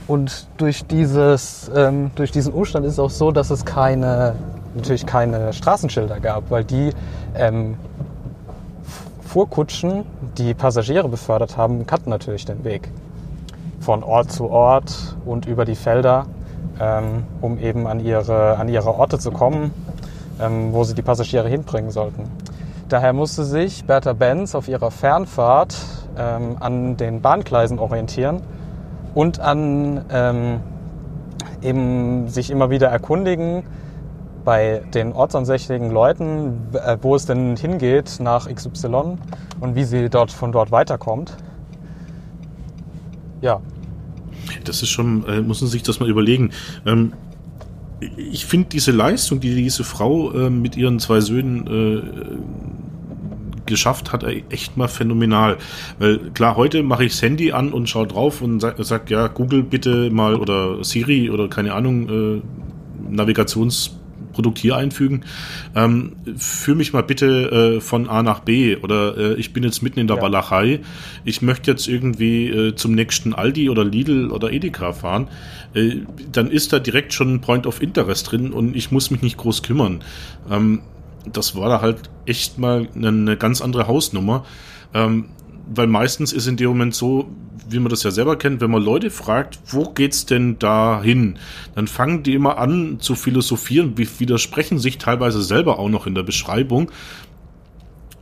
Und 0.08 0.48
durch, 0.58 0.86
dieses, 0.86 1.72
ähm, 1.74 2.12
durch 2.16 2.32
diesen 2.32 2.54
Umstand 2.54 2.86
ist 2.86 2.94
es 2.94 3.00
auch 3.00 3.10
so, 3.10 3.32
dass 3.32 3.50
es 3.50 3.64
keine, 3.64 4.36
natürlich 4.76 5.06
keine 5.06 5.54
Straßenschilder 5.54 6.20
gab, 6.20 6.52
weil 6.52 6.66
die 6.66 6.92
ähm, 7.36 7.78
Fuhrkutschen, 9.22 10.06
die 10.38 10.54
Passagiere 10.54 11.08
befördert 11.08 11.58
haben, 11.58 11.86
kannten 11.88 12.10
natürlich 12.10 12.46
den 12.46 12.64
Weg 12.64 12.90
von 13.80 14.04
Ort 14.04 14.32
zu 14.32 14.50
Ort 14.50 15.16
und 15.26 15.46
über 15.46 15.66
die 15.66 15.76
Felder, 15.76 16.26
ähm, 16.80 17.24
um 17.42 17.58
eben 17.58 17.88
an 17.88 18.00
ihre, 18.00 18.58
an 18.58 18.68
ihre 18.68 18.94
Orte 18.94 19.20
zu 19.20 19.32
kommen, 19.32 19.72
ähm, 20.42 20.74
wo 20.74 20.84
sie 20.84 20.96
die 20.96 21.02
Passagiere 21.02 21.48
hinbringen 21.48 21.92
sollten. 21.92 22.24
Daher 22.90 23.14
musste 23.14 23.44
sich 23.46 23.86
Bertha 23.86 24.14
Benz 24.14 24.54
auf 24.54 24.68
ihrer 24.68 24.92
Fernfahrt 24.92 25.76
ähm, 26.18 26.58
an 26.60 26.98
den 26.98 27.22
Bahngleisen 27.22 27.80
orientieren 27.80 28.42
und 29.14 29.40
an 29.40 30.06
ähm, 30.10 30.60
eben 31.62 32.28
sich 32.28 32.50
immer 32.50 32.70
wieder 32.70 32.88
erkundigen 32.88 33.64
bei 34.44 34.84
den 34.94 35.14
ortsansässigen 35.14 35.92
Leuten, 35.92 36.60
äh, 36.74 36.98
wo 37.02 37.16
es 37.16 37.26
denn 37.26 37.56
hingeht 37.56 38.20
nach 38.20 38.54
XY 38.54 39.18
und 39.60 39.76
wie 39.76 39.84
sie 39.84 40.10
dort 40.10 40.32
von 40.32 40.52
dort 40.52 40.72
weiterkommt. 40.72 41.38
Ja. 43.42 43.62
Das 44.66 44.82
ist 44.82 44.90
schon, 44.90 45.26
äh, 45.28 45.42
muss 45.42 45.62
man 45.62 45.70
sich 45.70 45.84
das 45.84 46.00
mal 46.00 46.10
überlegen. 46.10 46.52
Ähm, 46.86 47.14
ich 48.18 48.46
finde 48.46 48.70
diese 48.70 48.92
Leistung, 48.92 49.40
die 49.40 49.56
diese 49.56 49.84
Frau 49.84 50.32
äh, 50.34 50.50
mit 50.50 50.76
ihren 50.76 51.00
zwei 51.00 51.22
Söhnen 51.22 51.68
äh, 51.68 52.73
geschafft 53.66 54.12
hat, 54.12 54.24
echt 54.24 54.78
mal 54.78 54.88
phänomenal. 54.88 55.58
Weil 56.00 56.18
klar, 56.34 56.56
heute 56.56 56.84
mache 56.84 57.06
ich 57.06 57.12
das 57.14 57.22
Handy 57.22 57.52
an 57.52 57.74
und 57.74 57.90
schaue 57.90 58.08
drauf 58.08 58.42
und 58.42 58.60
sage, 58.60 58.84
sag, 58.84 59.10
ja, 59.10 59.28
Google 59.28 59.64
bitte 59.64 60.10
mal 60.10 60.36
oder 60.36 60.84
Siri 60.84 61.30
oder 61.30 61.48
keine 61.48 61.74
Ahnung, 61.74 62.10
äh, 62.10 62.42
Navigationsprodukt 63.10 64.58
hier 64.58 64.78
einfügen. 64.78 65.24
Ähm, 65.76 66.14
führ 66.38 66.76
mich 66.76 66.94
mal 66.94 67.04
bitte 67.04 67.76
äh, 67.78 67.82
von 67.82 68.10
A 68.10 68.24
nach 68.24 68.40
B 68.40 68.78
oder 68.78 69.18
äh, 69.18 69.34
ich 69.36 69.54
bin 69.54 69.64
jetzt 69.64 69.82
mitten 69.82 70.00
in 70.00 70.08
der 70.08 70.18
ja. 70.18 70.22
Walachei. 70.24 70.82
Ich 71.26 71.42
möchte 71.42 71.72
jetzt 71.72 71.88
irgendwie 71.88 72.50
äh, 72.50 72.76
zum 72.76 72.94
nächsten 72.94 73.34
Aldi 73.34 73.70
oder 73.70 73.84
Lidl 73.84 74.32
oder 74.32 74.52
Edeka 74.52 74.94
fahren. 74.94 75.28
Äh, 75.74 75.98
dann 76.32 76.50
ist 76.50 76.74
da 76.74 76.80
direkt 76.80 77.14
schon 77.14 77.36
ein 77.36 77.42
Point 77.42 77.68
of 77.68 77.82
Interest 77.82 78.32
drin 78.32 78.52
und 78.52 78.76
ich 78.76 78.92
muss 78.92 79.12
mich 79.12 79.22
nicht 79.22 79.38
groß 79.38 79.64
kümmern. 79.64 80.04
Ähm, 80.50 80.82
das 81.32 81.56
war 81.56 81.70
da 81.70 81.82
halt 81.82 82.10
echt 82.26 82.58
mal 82.58 82.88
eine, 82.96 83.08
eine 83.10 83.38
ganz 83.38 83.62
andere 83.62 83.88
Hausnummer. 83.88 84.46
Ähm, 84.94 85.30
weil 85.74 85.88
meistens 85.88 86.34
ist 86.34 86.48
in 86.48 86.58
dem 86.58 86.70
Moment 86.70 86.94
so, 86.94 87.30
wie 87.70 87.80
man 87.80 87.90
das 87.90 88.04
ja 88.04 88.12
selber 88.12 88.36
kennt, 88.36 88.62
wenn 88.62 88.72
man 88.72 88.84
Leute 88.84 89.10
fragt, 89.10 89.60
wo 89.68 89.86
geht's 89.86 90.26
denn 90.26 90.60
da 90.60 91.02
hin? 91.02 91.40
Dann 91.76 91.88
fangen 91.88 92.24
die 92.24 92.34
immer 92.34 92.58
an 92.58 92.98
zu 93.00 93.16
philosophieren, 93.16 93.98
widersprechen 93.98 94.80
sich 94.80 94.98
teilweise 94.98 95.42
selber 95.42 95.80
auch 95.80 95.90
noch 95.90 96.06
in 96.06 96.16
der 96.16 96.24
Beschreibung. 96.24 96.92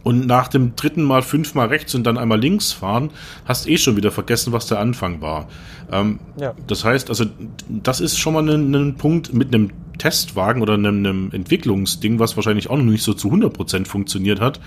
Und 0.03 0.25
nach 0.25 0.47
dem 0.47 0.75
dritten 0.75 1.03
Mal 1.03 1.21
fünfmal 1.21 1.67
rechts 1.67 1.93
und 1.93 2.03
dann 2.05 2.17
einmal 2.17 2.39
links 2.39 2.71
fahren, 2.71 3.11
hast 3.45 3.67
eh 3.67 3.77
schon 3.77 3.97
wieder 3.97 4.11
vergessen, 4.11 4.51
was 4.51 4.65
der 4.65 4.79
Anfang 4.79 5.21
war. 5.21 5.47
Ähm, 5.91 6.19
ja. 6.39 6.53
Das 6.65 6.83
heißt, 6.83 7.09
also 7.09 7.25
das 7.69 7.99
ist 7.99 8.17
schon 8.17 8.33
mal 8.33 8.49
ein, 8.49 8.73
ein 8.73 8.95
Punkt 8.95 9.33
mit 9.33 9.53
einem 9.53 9.69
Testwagen 10.01 10.63
oder 10.63 10.73
einem, 10.73 11.05
einem, 11.05 11.31
Entwicklungsding, 11.31 12.17
was 12.17 12.35
wahrscheinlich 12.35 12.71
auch 12.71 12.77
noch 12.77 12.83
nicht 12.85 13.03
so 13.03 13.13
zu 13.13 13.29
100% 13.29 13.85
funktioniert 13.85 14.41
hat, 14.41 14.59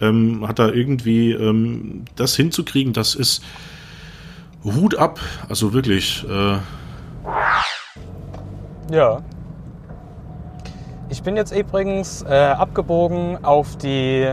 ähm, 0.00 0.48
hat 0.48 0.58
da 0.58 0.68
irgendwie 0.68 1.30
ähm, 1.30 2.06
das 2.16 2.34
hinzukriegen, 2.34 2.92
das 2.92 3.14
ist 3.14 3.44
Hut 4.64 4.96
ab, 4.96 5.20
also 5.48 5.72
wirklich. 5.72 6.26
Äh 6.28 6.56
ja. 8.92 9.22
Ich 11.08 11.22
bin 11.22 11.36
jetzt 11.36 11.56
übrigens 11.56 12.22
äh, 12.22 12.34
abgebogen 12.34 13.44
auf 13.44 13.76
die 13.76 14.32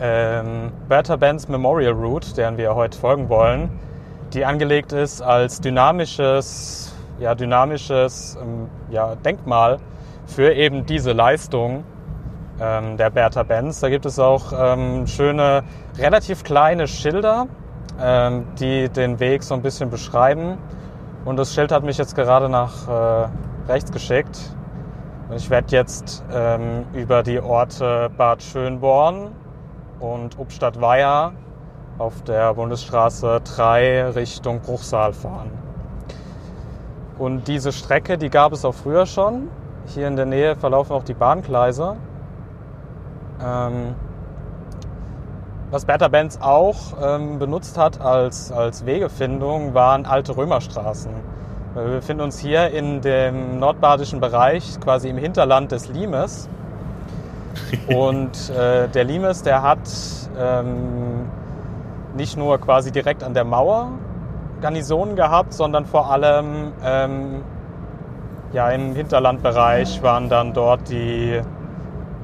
ähm, 0.00 0.72
Bertha 0.88 1.16
Benz 1.16 1.46
Memorial 1.46 1.92
Route, 1.92 2.34
deren 2.34 2.56
wir 2.56 2.74
heute 2.74 2.96
folgen 2.96 3.28
wollen, 3.28 3.68
die 4.32 4.46
angelegt 4.46 4.92
ist 4.92 5.20
als 5.20 5.60
dynamisches, 5.60 6.83
ja, 7.18 7.34
dynamisches 7.34 8.36
ähm, 8.40 8.68
ja, 8.90 9.14
Denkmal 9.16 9.78
für 10.26 10.52
eben 10.52 10.86
diese 10.86 11.12
Leistung 11.12 11.84
ähm, 12.60 12.96
der 12.96 13.10
Bertha 13.10 13.42
Benz. 13.42 13.80
Da 13.80 13.88
gibt 13.88 14.06
es 14.06 14.18
auch 14.18 14.52
ähm, 14.56 15.06
schöne, 15.06 15.64
relativ 15.98 16.44
kleine 16.44 16.86
Schilder, 16.86 17.46
ähm, 18.00 18.46
die 18.58 18.88
den 18.88 19.20
Weg 19.20 19.42
so 19.42 19.54
ein 19.54 19.62
bisschen 19.62 19.90
beschreiben. 19.90 20.58
Und 21.24 21.36
das 21.36 21.54
Schild 21.54 21.72
hat 21.72 21.84
mich 21.84 21.98
jetzt 21.98 22.14
gerade 22.14 22.48
nach 22.48 22.88
äh, 22.88 23.28
rechts 23.68 23.92
geschickt. 23.92 24.38
Ich 25.34 25.48
werde 25.50 25.68
jetzt 25.70 26.22
ähm, 26.32 26.84
über 26.92 27.22
die 27.22 27.40
Orte 27.40 28.10
Bad 28.16 28.42
Schönborn, 28.42 29.30
und 30.00 30.38
Obstadt-Weiher 30.38 31.32
auf 31.98 32.22
der 32.22 32.54
Bundesstraße 32.54 33.40
3 33.40 34.10
Richtung 34.10 34.60
Bruchsal 34.60 35.12
fahren. 35.12 35.63
Und 37.18 37.46
diese 37.46 37.72
Strecke, 37.72 38.18
die 38.18 38.30
gab 38.30 38.52
es 38.52 38.64
auch 38.64 38.74
früher 38.74 39.06
schon. 39.06 39.48
Hier 39.86 40.08
in 40.08 40.16
der 40.16 40.26
Nähe 40.26 40.56
verlaufen 40.56 40.92
auch 40.92 41.04
die 41.04 41.14
Bahngleise. 41.14 41.96
Ähm, 43.40 43.94
was 45.70 45.84
Bertha 45.84 46.08
Benz 46.08 46.38
auch 46.40 46.76
ähm, 47.02 47.38
benutzt 47.38 47.78
hat 47.78 48.00
als, 48.00 48.50
als 48.50 48.86
Wegefindung, 48.86 49.74
waren 49.74 50.06
alte 50.06 50.36
Römerstraßen. 50.36 51.12
Wir 51.74 51.82
befinden 51.84 52.22
uns 52.22 52.38
hier 52.38 52.70
in 52.70 53.00
dem 53.00 53.58
nordbadischen 53.58 54.20
Bereich, 54.20 54.78
quasi 54.80 55.08
im 55.08 55.18
Hinterland 55.18 55.72
des 55.72 55.88
Limes. 55.88 56.48
Und 57.88 58.50
äh, 58.50 58.88
der 58.88 59.04
Limes, 59.04 59.42
der 59.42 59.62
hat 59.62 59.80
ähm, 60.38 61.28
nicht 62.16 62.36
nur 62.36 62.58
quasi 62.58 62.92
direkt 62.92 63.22
an 63.24 63.34
der 63.34 63.44
Mauer 63.44 63.90
Garnisonen 64.64 65.14
gehabt, 65.14 65.52
sondern 65.52 65.84
vor 65.84 66.10
allem 66.10 66.72
ähm, 66.82 67.42
ja, 68.54 68.70
im 68.70 68.94
Hinterlandbereich 68.94 70.02
waren 70.02 70.30
dann 70.30 70.54
dort 70.54 70.88
die 70.88 71.38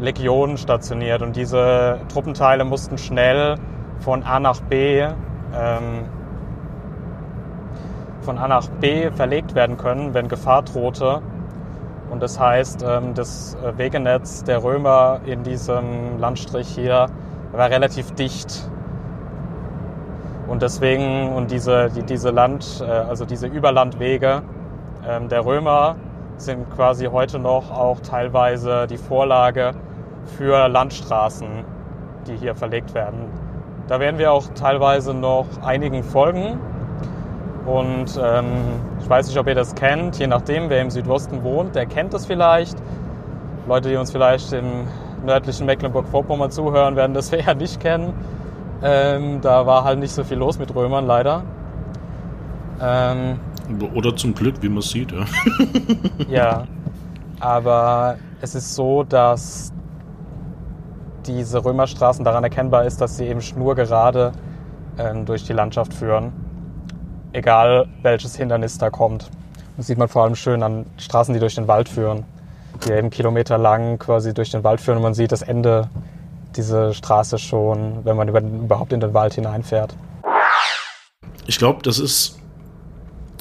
Legionen 0.00 0.56
stationiert 0.56 1.20
und 1.20 1.36
diese 1.36 2.00
Truppenteile 2.08 2.64
mussten 2.64 2.96
schnell 2.96 3.56
von 3.98 4.22
A 4.22 4.40
nach 4.40 4.58
B 4.62 5.02
ähm, 5.02 6.06
von 8.22 8.38
A 8.38 8.48
nach 8.48 8.68
B 8.68 9.10
verlegt 9.10 9.54
werden 9.54 9.76
können, 9.76 10.14
wenn 10.14 10.28
Gefahr 10.28 10.62
drohte. 10.62 11.20
Und 12.08 12.22
das 12.22 12.40
heißt, 12.40 12.82
ähm, 12.88 13.12
das 13.12 13.54
äh, 13.62 13.76
Wegenetz 13.76 14.44
der 14.44 14.64
Römer 14.64 15.20
in 15.26 15.42
diesem 15.42 16.18
Landstrich 16.18 16.68
hier 16.68 17.06
war 17.52 17.68
relativ 17.68 18.12
dicht. 18.12 18.70
Und 20.50 20.62
deswegen, 20.62 21.32
und 21.32 21.52
diese, 21.52 21.90
die, 21.90 22.02
diese 22.02 22.30
Land, 22.30 22.84
äh, 22.84 22.90
also 22.90 23.24
diese 23.24 23.46
Überlandwege 23.46 24.42
ähm, 25.08 25.28
der 25.28 25.46
Römer 25.46 25.94
sind 26.38 26.68
quasi 26.74 27.06
heute 27.06 27.38
noch 27.38 27.70
auch 27.70 28.00
teilweise 28.00 28.88
die 28.88 28.96
Vorlage 28.96 29.70
für 30.36 30.66
Landstraßen, 30.66 31.46
die 32.26 32.36
hier 32.36 32.56
verlegt 32.56 32.94
werden. 32.94 33.26
Da 33.86 34.00
werden 34.00 34.18
wir 34.18 34.32
auch 34.32 34.48
teilweise 34.56 35.14
noch 35.14 35.46
einigen 35.62 36.02
folgen. 36.02 36.58
Und 37.64 38.18
ähm, 38.20 38.46
ich 39.00 39.08
weiß 39.08 39.28
nicht, 39.28 39.38
ob 39.38 39.46
ihr 39.46 39.54
das 39.54 39.76
kennt, 39.76 40.18
je 40.18 40.26
nachdem, 40.26 40.68
wer 40.68 40.80
im 40.80 40.90
Südosten 40.90 41.44
wohnt, 41.44 41.76
der 41.76 41.86
kennt 41.86 42.12
das 42.12 42.26
vielleicht. 42.26 42.76
Leute, 43.68 43.88
die 43.88 43.96
uns 43.96 44.10
vielleicht 44.10 44.52
im 44.52 44.88
nördlichen 45.24 45.64
Mecklenburg-Vorpommern 45.66 46.50
zuhören, 46.50 46.96
werden 46.96 47.14
das 47.14 47.32
eher 47.32 47.54
nicht 47.54 47.78
kennen. 47.78 48.14
Ähm, 48.82 49.40
da 49.40 49.66
war 49.66 49.84
halt 49.84 49.98
nicht 49.98 50.12
so 50.12 50.24
viel 50.24 50.38
los 50.38 50.58
mit 50.58 50.74
Römern, 50.74 51.06
leider. 51.06 51.42
Ähm, 52.80 53.38
Oder 53.94 54.16
zum 54.16 54.34
Glück, 54.34 54.56
wie 54.62 54.68
man 54.68 54.82
sieht, 54.82 55.12
ja. 55.12 55.24
ja, 56.28 56.64
aber 57.40 58.16
es 58.40 58.54
ist 58.54 58.74
so, 58.74 59.02
dass 59.04 59.72
diese 61.26 61.62
Römerstraßen 61.64 62.24
daran 62.24 62.42
erkennbar 62.44 62.84
ist, 62.84 63.00
dass 63.00 63.18
sie 63.18 63.26
eben 63.26 63.42
schnurgerade 63.42 64.32
ähm, 64.98 65.26
durch 65.26 65.44
die 65.44 65.52
Landschaft 65.52 65.92
führen. 65.92 66.32
Egal 67.32 67.86
welches 68.02 68.36
Hindernis 68.36 68.78
da 68.78 68.90
kommt. 68.90 69.30
Das 69.76 69.86
sieht 69.86 69.98
man 69.98 70.08
vor 70.08 70.24
allem 70.24 70.34
schön 70.34 70.62
an 70.62 70.86
Straßen, 70.96 71.32
die 71.34 71.40
durch 71.40 71.54
den 71.54 71.68
Wald 71.68 71.88
führen. 71.88 72.24
Die 72.86 72.92
eben 72.92 73.10
kilometerlang 73.10 73.98
quasi 73.98 74.32
durch 74.32 74.50
den 74.50 74.64
Wald 74.64 74.80
führen 74.80 74.96
und 74.96 75.02
man 75.02 75.14
sieht 75.14 75.32
das 75.32 75.42
Ende 75.42 75.88
diese 76.56 76.94
Straße 76.94 77.38
schon, 77.38 78.04
wenn 78.04 78.16
man 78.16 78.28
überhaupt 78.28 78.92
in 78.92 79.00
den 79.00 79.14
Wald 79.14 79.34
hineinfährt. 79.34 79.96
Ich 81.46 81.58
glaube, 81.58 81.82
das 81.82 81.98
ist 81.98 82.38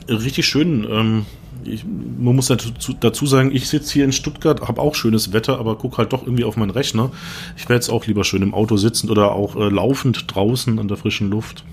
richtig 0.08 0.48
schön. 0.48 0.88
Ähm, 0.90 1.26
ich, 1.64 1.84
man 1.86 2.36
muss 2.36 2.48
dazu, 2.48 2.94
dazu 3.00 3.26
sagen, 3.26 3.52
ich 3.54 3.70
sitze 3.70 3.94
hier 3.94 4.06
in 4.06 4.12
Stuttgart, 4.12 4.68
habe 4.68 4.82
auch 4.82 4.96
schönes 4.96 5.34
Wetter, 5.34 5.60
aber 5.60 5.76
gucke 5.76 5.98
halt 5.98 6.14
doch 6.14 6.24
irgendwie 6.24 6.44
auf 6.44 6.58
meinen 6.58 6.72
Rechner. 6.72 7.12
Ich 7.58 7.68
wäre 7.68 7.76
jetzt 7.76 7.90
auch 7.90 8.06
lieber 8.06 8.24
schön 8.24 8.42
im 8.42 8.54
Auto 8.54 8.78
sitzend 8.78 9.12
oder 9.12 9.34
auch 9.34 9.56
äh, 9.56 9.70
laufend 9.70 10.34
draußen 10.34 10.80
an 10.80 10.88
der 10.88 10.98
frischen 10.98 11.30
Luft. 11.30 11.64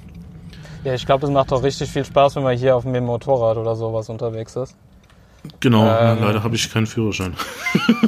Ja, 0.85 0.95
ich 0.95 1.07
glaube, 1.07 1.27
es 1.27 1.33
macht 1.33 1.53
auch 1.53 1.63
richtig 1.63 1.91
viel 1.91 2.05
Spaß, 2.05 2.37
wenn 2.37 2.43
man 2.43 2.57
hier 2.57 2.77
auf 2.77 2.85
dem 2.85 3.05
Motorrad 3.05 3.57
oder 3.57 3.75
sowas 3.75 4.09
unterwegs 4.09 4.55
ist. 4.57 4.77
Genau, 5.61 5.83
ähm, 5.83 6.19
leider 6.21 6.43
habe 6.43 6.57
ich 6.57 6.71
keinen 6.71 6.87
Führerschein. 6.87 7.35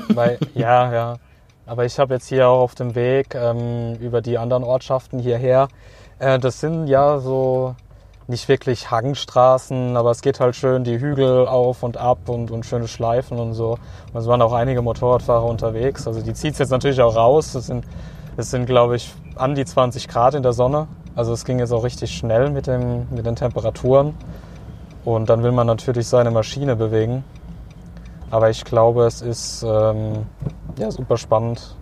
Weil, 0.08 0.38
ja, 0.54 0.92
ja. 0.92 1.16
Aber 1.68 1.84
ich 1.84 1.98
habe 1.98 2.14
jetzt 2.14 2.28
hier 2.28 2.48
auch 2.48 2.62
auf 2.62 2.74
dem 2.74 2.94
Weg 2.94 3.34
ähm, 3.34 3.94
über 4.00 4.22
die 4.22 4.38
anderen 4.38 4.64
Ortschaften 4.64 5.18
hierher, 5.18 5.68
äh, 6.18 6.38
das 6.38 6.60
sind 6.60 6.86
ja 6.86 7.18
so 7.18 7.76
nicht 8.26 8.48
wirklich 8.48 8.90
Hangstraßen, 8.90 9.96
aber 9.96 10.10
es 10.10 10.22
geht 10.22 10.40
halt 10.40 10.56
schön 10.56 10.84
die 10.84 10.98
Hügel 10.98 11.46
auf 11.46 11.82
und 11.82 11.98
ab 11.98 12.28
und, 12.28 12.50
und 12.50 12.64
schöne 12.64 12.88
Schleifen 12.88 13.38
und 13.38 13.52
so. 13.52 13.78
Und 14.12 14.20
es 14.20 14.26
waren 14.26 14.40
auch 14.40 14.54
einige 14.54 14.80
Motorradfahrer 14.80 15.44
unterwegs. 15.44 16.06
Also 16.06 16.22
die 16.22 16.32
zieht 16.32 16.54
es 16.54 16.58
jetzt 16.58 16.70
natürlich 16.70 17.00
auch 17.02 17.16
raus. 17.16 17.54
Es 17.54 17.66
sind, 17.66 17.84
sind 18.38 18.64
glaube 18.66 18.96
ich, 18.96 19.14
an 19.36 19.54
die 19.54 19.64
20 19.64 20.08
Grad 20.08 20.34
in 20.34 20.42
der 20.42 20.54
Sonne. 20.54 20.88
Also 21.16 21.34
es 21.34 21.44
ging 21.44 21.58
jetzt 21.58 21.72
auch 21.72 21.84
richtig 21.84 22.14
schnell 22.14 22.50
mit, 22.50 22.66
dem, 22.66 23.08
mit 23.10 23.26
den 23.26 23.36
Temperaturen. 23.36 24.14
Und 25.04 25.28
dann 25.28 25.42
will 25.42 25.52
man 25.52 25.66
natürlich 25.66 26.06
seine 26.06 26.30
Maschine 26.30 26.76
bewegen. 26.76 27.24
Aber 28.30 28.50
ich 28.50 28.64
glaube, 28.64 29.04
es 29.04 29.22
ist 29.22 29.64
ähm, 29.66 30.26
ja, 30.78 30.90
super 30.90 31.16
spannend, 31.16 31.76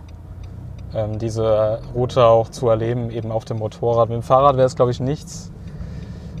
ähm, 0.95 1.19
diese 1.19 1.79
Route 1.93 2.25
auch 2.25 2.49
zu 2.49 2.69
erleben, 2.69 3.11
eben 3.11 3.31
auf 3.31 3.43
dem 3.43 3.59
Motorrad. 3.59 4.09
Mit 4.09 4.15
dem 4.17 4.23
Fahrrad 4.23 4.55
wäre 4.55 4.65
es, 4.65 4.75
glaube 4.75 4.91
ich, 4.91 5.01
nichts, 5.01 5.51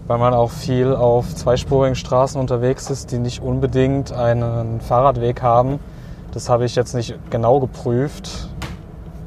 weil 0.07 0.17
man 0.17 0.33
auch 0.33 0.51
viel 0.51 0.95
auf 0.95 1.35
zweispurigen 1.35 1.95
Straßen 1.95 2.39
unterwegs 2.39 2.89
ist, 2.89 3.11
die 3.11 3.19
nicht 3.19 3.41
unbedingt 3.41 4.13
einen 4.13 4.79
Fahrradweg 4.79 5.41
haben. 5.41 5.79
Das 6.31 6.49
habe 6.49 6.63
ich 6.63 6.75
jetzt 6.75 6.93
nicht 6.93 7.17
genau 7.29 7.59
geprüft. 7.59 8.47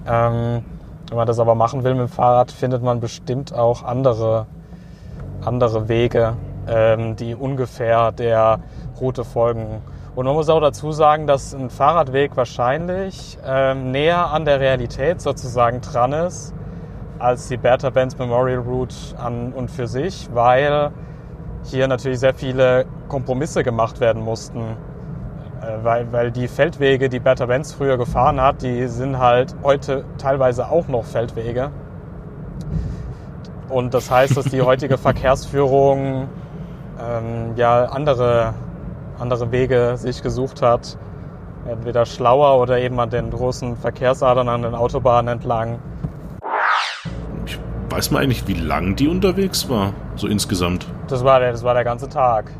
Ähm, 0.07 0.65
wenn 1.09 1.17
man 1.17 1.27
das 1.27 1.39
aber 1.39 1.55
machen 1.55 1.85
will 1.85 1.95
mit 1.95 2.03
dem 2.03 2.09
Fahrrad, 2.09 2.53
findet 2.53 2.83
man 2.83 3.01
bestimmt 3.01 3.53
auch 3.53 3.83
andere, 3.83 4.47
andere 5.45 5.89
Wege, 5.89 6.35
ähm, 6.67 7.17
die 7.17 7.35
ungefähr 7.35 8.13
der 8.13 8.61
Route 8.99 9.25
folgen. 9.25 9.83
Und 10.21 10.27
man 10.27 10.35
muss 10.35 10.51
auch 10.51 10.61
dazu 10.61 10.93
sagen, 10.93 11.27
dass 11.27 11.55
ein 11.55 11.71
Fahrradweg 11.71 12.37
wahrscheinlich 12.37 13.39
ähm, 13.43 13.91
näher 13.91 14.27
an 14.27 14.45
der 14.45 14.61
Realität 14.61 15.23
sozusagen 15.23 15.81
dran 15.81 16.13
ist 16.13 16.53
als 17.19 17.49
die 17.49 17.57
Bertha 17.57 17.89
Benz 17.89 18.19
Memorial 18.19 18.59
Route 18.59 18.95
an 19.17 19.55
und 19.55 19.71
für 19.71 19.87
sich, 19.87 20.29
weil 20.35 20.91
hier 21.65 21.89
natürlich 21.89 22.21
sehr 22.21 22.35
viele 22.35 22.85
Kompromisse 23.09 23.65
gemacht 23.65 23.99
werden 24.01 24.23
mussten. 24.23 24.61
Äh, 25.63 25.85
weil, 25.85 26.13
weil 26.13 26.31
die 26.31 26.49
Feldwege, 26.49 27.09
die 27.09 27.21
Bertha 27.21 27.47
Benz 27.47 27.73
früher 27.73 27.97
gefahren 27.97 28.43
hat, 28.43 28.61
die 28.61 28.89
sind 28.89 29.19
halt 29.19 29.55
heute 29.63 30.05
teilweise 30.19 30.69
auch 30.69 30.87
noch 30.87 31.07
Feldwege. 31.07 31.71
Und 33.71 33.95
das 33.95 34.11
heißt, 34.11 34.37
dass 34.37 34.45
die 34.45 34.61
heutige 34.61 34.99
Verkehrsführung 34.99 36.29
ähm, 37.01 37.57
ja 37.57 37.87
andere 37.87 38.53
andere 39.21 39.53
Wege 39.53 39.97
sich 39.97 40.23
gesucht 40.23 40.63
hat. 40.63 40.97
Entweder 41.69 42.07
schlauer 42.07 42.61
oder 42.61 42.79
eben 42.79 42.99
an 43.01 43.11
den 43.11 43.31
großen 43.31 43.77
Verkehrsadern 43.77 44.49
an 44.49 44.63
den 44.63 44.75
Autobahnen 44.75 45.35
entlang. 45.35 45.79
Ich 47.45 47.59
weiß 47.91 48.11
man 48.13 48.23
eigentlich, 48.23 48.49
wie 48.49 48.55
lang 48.55 48.97
die 48.97 49.09
unterwegs 49.09 49.69
war, 49.69 49.93
so 50.17 50.27
insgesamt? 50.27 50.87
Das 51.09 51.23
war 51.23 51.41
der, 51.41 51.53
das 51.53 51.63
war 51.63 51.75
der 51.75 51.85
ganze 51.85 52.09
Tag. 52.09 52.51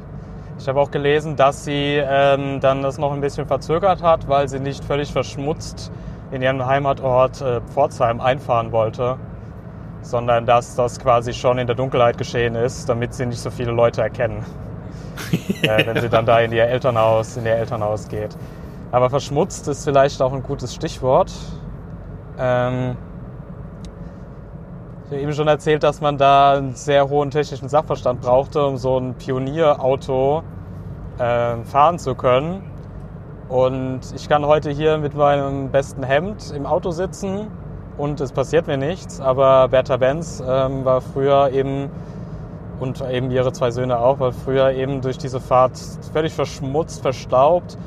Ich 0.59 0.69
habe 0.69 0.79
auch 0.79 0.91
gelesen, 0.91 1.37
dass 1.37 1.65
sie 1.65 1.97
ähm, 1.97 2.61
dann 2.61 2.83
das 2.83 2.99
noch 2.99 3.13
ein 3.13 3.23
bisschen 3.23 3.47
verzögert 3.47 4.03
hat, 4.03 4.29
weil 4.29 4.47
sie 4.49 4.61
nicht 4.61 4.85
völlig 4.85 5.11
verschmutzt 5.11 5.91
in 6.31 6.43
ihren 6.43 6.67
Heimatort 6.67 7.41
äh, 7.41 7.63
Pforzheim 7.63 8.21
einfahren 8.21 8.71
wollte, 8.71 9.17
sondern 10.03 10.45
dass 10.45 10.77
das 10.77 11.01
quasi 11.01 11.33
schon 11.33 11.57
in 11.57 11.67
der 11.67 11.77
Dunkelheit 11.77 12.19
geschehen 12.19 12.55
ist, 12.55 12.91
damit 12.91 13.15
sie 13.15 13.25
nicht 13.25 13.41
so 13.41 13.51
viele 13.51 13.73
Leute 13.73 14.03
erkennen 14.03 14.45
äh, 15.63 15.87
wenn 15.87 16.01
sie 16.01 16.09
dann 16.09 16.27
da 16.27 16.41
in 16.41 16.53
ihr 16.53 16.65
Elternhaus, 16.65 17.37
in 17.37 17.47
ihr 17.47 17.55
Elternhaus 17.55 18.09
geht. 18.09 18.37
Aber 18.93 19.11
verschmutzt 19.11 19.69
ist 19.69 19.85
vielleicht 19.85 20.21
auch 20.21 20.33
ein 20.33 20.43
gutes 20.43 20.75
Stichwort. 20.75 21.33
Ähm, 22.39 22.97
ich 25.05 25.13
habe 25.13 25.23
eben 25.23 25.33
schon 25.33 25.49
erzählt, 25.49 25.83
dass 25.83 26.01
man 26.01 26.19
da 26.19 26.55
einen 26.55 26.75
sehr 26.75 27.09
hohen 27.09 27.31
technischen 27.31 27.69
Sachverstand 27.69 28.21
brauchte, 28.21 28.65
um 28.65 28.77
so 28.77 28.99
ein 28.99 29.15
Pionierauto 29.15 30.43
äh, 31.19 31.57
fahren 31.65 31.99
zu 31.99 32.15
können. 32.15 32.63
Und 33.49 34.01
ich 34.15 34.29
kann 34.29 34.47
heute 34.47 34.71
hier 34.71 34.99
mit 34.99 35.15
meinem 35.15 35.71
besten 35.71 36.05
Hemd 36.05 36.53
im 36.55 36.67
Auto 36.67 36.93
sitzen 36.93 37.49
und 37.99 38.21
es 38.21 38.31
passiert 38.31 38.69
mir 38.69 38.77
nichts. 38.77 39.21
Aber 39.21 39.69
Bertha 39.69 39.97
Benz 39.97 40.43
ähm, 40.47 40.85
war 40.85 41.01
früher 41.01 41.51
eben 41.53 41.91
und 42.81 43.01
eben 43.03 43.31
ihre 43.31 43.53
zwei 43.53 43.71
Söhne 43.71 43.99
auch, 43.99 44.19
weil 44.19 44.33
früher 44.33 44.73
eben 44.73 45.01
durch 45.01 45.19
diese 45.19 45.39
Fahrt 45.39 45.79
völlig 46.13 46.33
verschmutzt, 46.33 47.03
verstaubt 47.03 47.79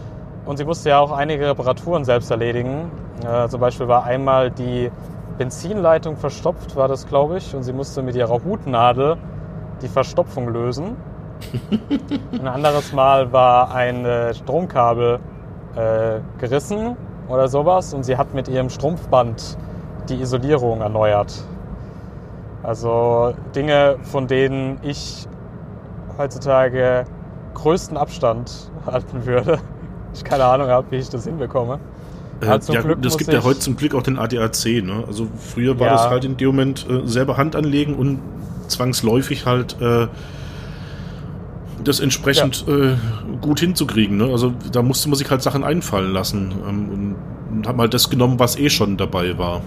und 0.45 0.57
sie 0.57 0.65
musste 0.65 0.89
ja 0.89 0.99
auch 0.99 1.11
einige 1.11 1.49
Reparaturen 1.49 2.05
selbst 2.05 2.29
erledigen. 2.31 2.91
Äh, 3.25 3.47
zum 3.49 3.59
Beispiel 3.59 3.87
war 3.87 4.03
einmal 4.03 4.51
die 4.51 4.91
Benzinleitung 5.37 6.15
verstopft, 6.15 6.75
war 6.75 6.87
das 6.87 7.07
glaube 7.07 7.37
ich, 7.37 7.55
und 7.55 7.63
sie 7.63 7.73
musste 7.73 8.01
mit 8.01 8.15
ihrer 8.15 8.43
Hutnadel 8.43 9.17
die 9.81 9.87
Verstopfung 9.87 10.49
lösen. 10.49 10.95
Ein 12.31 12.47
anderes 12.47 12.93
Mal 12.93 13.33
war 13.33 13.73
ein 13.73 14.05
äh, 14.05 14.33
Stromkabel 14.33 15.19
äh, 15.75 16.19
gerissen 16.39 16.95
oder 17.27 17.47
sowas 17.47 17.93
und 17.93 18.03
sie 18.03 18.15
hat 18.15 18.33
mit 18.33 18.47
ihrem 18.47 18.69
Strumpfband 18.69 19.57
die 20.07 20.21
Isolierung 20.21 20.81
erneuert. 20.81 21.33
Also 22.63 23.33
Dinge, 23.53 23.97
von 24.03 24.27
denen 24.27 24.79
ich 24.83 25.27
heutzutage 26.17 27.05
größten 27.53 27.97
Abstand 27.97 28.71
halten 28.85 29.25
würde. 29.25 29.59
Ich 30.13 30.23
keine 30.23 30.45
Ahnung 30.45 30.67
habe, 30.67 30.87
wie 30.91 30.97
ich 30.97 31.09
das 31.09 31.25
hinbekomme. 31.25 31.79
Äh, 32.41 32.45
ja, 32.45 32.57
das 32.57 33.17
gibt 33.17 33.31
ja 33.31 33.43
heute 33.43 33.59
zum 33.59 33.75
Glück 33.75 33.95
auch 33.95 34.03
den 34.03 34.17
ADAC. 34.17 34.83
Ne? 34.83 35.03
Also 35.07 35.27
früher 35.37 35.79
war 35.79 35.87
ja. 35.87 35.93
das 35.93 36.07
halt 36.07 36.25
in 36.25 36.37
dem 36.37 36.47
Moment 36.47 36.85
äh, 36.89 37.07
selber 37.07 37.37
Hand 37.37 37.55
anlegen 37.55 37.95
und 37.95 38.19
zwangsläufig 38.67 39.45
halt 39.45 39.79
äh, 39.81 40.07
das 41.83 41.99
entsprechend 41.99 42.65
ja. 42.67 42.91
äh, 42.91 42.95
gut 43.41 43.59
hinzukriegen. 43.59 44.17
Ne? 44.17 44.25
Also 44.25 44.53
da 44.71 44.81
musste 44.81 45.09
man 45.09 45.17
sich 45.17 45.29
halt 45.29 45.41
Sachen 45.41 45.63
einfallen 45.63 46.11
lassen 46.11 46.53
ähm, 46.67 46.89
und, 46.89 47.15
und 47.51 47.67
haben 47.67 47.79
halt 47.79 47.93
das 47.93 48.09
genommen, 48.09 48.39
was 48.39 48.57
eh 48.57 48.69
schon 48.69 48.97
dabei 48.97 49.37
war. 49.37 49.61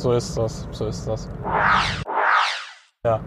So 0.00 0.12
ist 0.12 0.34
das, 0.38 0.66
so 0.70 0.86
ist 0.86 1.06
das. 1.06 1.28
Ja. 3.04 3.20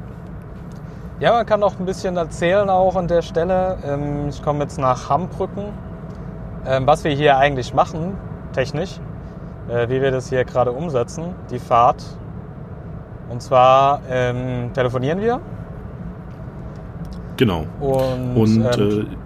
Ja, 1.20 1.32
man 1.32 1.46
kann 1.46 1.62
auch 1.62 1.78
ein 1.80 1.86
bisschen 1.86 2.18
erzählen 2.18 2.68
auch 2.68 2.96
an 2.96 3.08
der 3.08 3.22
Stelle. 3.22 3.78
Ähm, 3.86 4.30
ich 4.30 4.42
komme 4.42 4.64
jetzt 4.64 4.80
nach 4.80 5.08
Hambrücken. 5.08 5.66
Ähm, 6.66 6.88
was 6.88 7.04
wir 7.04 7.12
hier 7.12 7.38
eigentlich 7.38 7.76
machen, 7.76 8.18
technisch, 8.54 9.00
äh, 9.70 9.88
wie 9.88 10.02
wir 10.02 10.10
das 10.10 10.30
hier 10.30 10.46
gerade 10.46 10.72
umsetzen, 10.72 11.36
die 11.52 11.60
Fahrt. 11.60 12.04
Und 13.30 13.44
zwar 13.44 14.02
ähm, 14.10 14.72
telefonieren 14.74 15.22
wir. 15.22 15.42
Genau. 17.38 17.68
Und, 17.82 18.36
Und 18.36 18.66
ähm, 18.80 19.12
äh, 19.12 19.23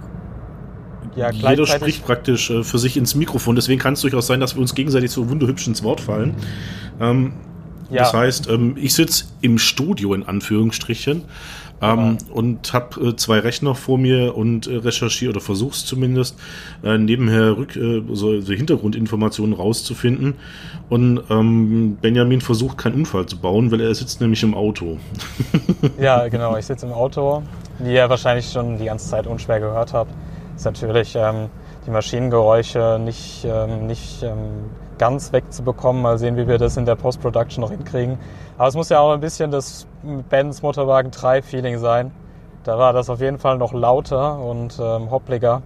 ja, 1.17 1.32
jeder 1.32 1.65
spricht 1.65 2.06
praktisch 2.06 2.49
äh, 2.49 2.63
für 2.63 2.77
sich 2.77 2.97
ins 2.97 3.15
Mikrofon. 3.15 3.56
Deswegen 3.56 3.80
kann 3.80 3.93
es 3.93 4.01
durchaus 4.01 4.27
sein, 4.27 4.39
dass 4.39 4.56
wir 4.56 4.62
uns 4.62 4.75
gegenseitig 4.75 5.12
so 5.12 5.30
wunderhübsch 5.30 5.67
ins 5.67 5.84
Wort 5.84 5.99
fallen. 6.01 6.36
Ähm, 7.01 7.34
ja, 7.89 8.03
Das 8.03 8.13
heißt, 8.13 8.49
ähm, 8.49 8.75
ich 8.77 8.93
sitze 8.93 9.25
im 9.41 9.58
Studio 9.58 10.13
in 10.13 10.23
Anführungsstrichen 10.23 11.23
ähm, 11.82 12.17
Genau. 12.17 12.34
und 12.34 12.73
habe 12.73 13.10
äh, 13.10 13.15
zwei 13.15 13.39
Rechner 13.39 13.75
vor 13.75 13.97
mir 13.97 14.36
und 14.36 14.67
äh, 14.67 14.77
recherchiere 14.77 15.32
oder 15.32 15.41
versuch's 15.41 15.86
zumindest 15.86 16.38
äh, 16.84 16.97
nebenher 16.97 17.56
Rück, 17.56 17.75
äh, 17.75 18.01
so, 18.13 18.41
so 18.41 18.53
Hintergrundinformationen 18.53 19.53
rauszufinden. 19.53 20.36
Und 20.89 21.21
ähm, 21.30 21.97
Benjamin 22.01 22.41
versucht 22.41 22.77
keinen 22.77 22.95
Unfall 22.95 23.25
zu 23.27 23.38
bauen, 23.38 23.71
weil 23.71 23.82
er 23.82 23.93
sitzt 23.93 24.21
nämlich 24.21 24.41
im 24.43 24.53
Auto. 24.56 24.97
ja, 25.99 26.27
genau. 26.30 26.58
Ich 26.58 26.65
sitze 26.65 26.88
im 26.88 26.93
Auto, 26.93 27.43
wie 27.80 27.93
ihr 27.93 28.10
wahrscheinlich 28.10 28.49
schon 28.51 28.77
die 28.77 28.86
ganze 28.86 29.10
Zeit 29.10 29.27
unschwer 29.27 29.60
gehört 29.60 29.93
habt. 29.93 30.12
Ist 30.58 30.65
natürlich 30.65 31.15
ähm, 31.15 31.52
die 31.86 31.91
Maschinengeräusche 31.91 33.00
nicht, 33.00 33.46
ähm, 33.46 33.86
nicht 33.86 34.24
ähm, 34.24 34.72
ganz 34.98 35.32
wegzubekommen. 35.32 36.02
Mal 36.02 36.17
sehen, 36.17 36.36
wie 36.36 36.48
wir 36.48 36.58
das 36.58 36.78
in 36.78 36.86
der 36.86 36.96
Post-Production 36.96 37.62
noch 37.62 37.70
hinkriegen. 37.70 38.17
Aber 38.58 38.67
es 38.67 38.74
muss 38.74 38.89
ja 38.89 39.00
auch 39.00 39.12
ein 39.12 39.20
bisschen 39.20 39.52
das 39.52 39.86
Benz 40.30 40.63
Motorwagen 40.63 41.12
3 41.12 41.43
Feeling 41.43 41.78
sein. 41.78 42.12
Da 42.63 42.80
war 42.80 42.91
das 42.91 43.08
auf 43.12 43.22
jeden 43.22 43.38
Fall 43.38 43.60
noch 43.60 43.72
lauter 43.72 44.39
und 44.39 44.80
ähm, 44.82 45.12
hoppliger 45.12 45.62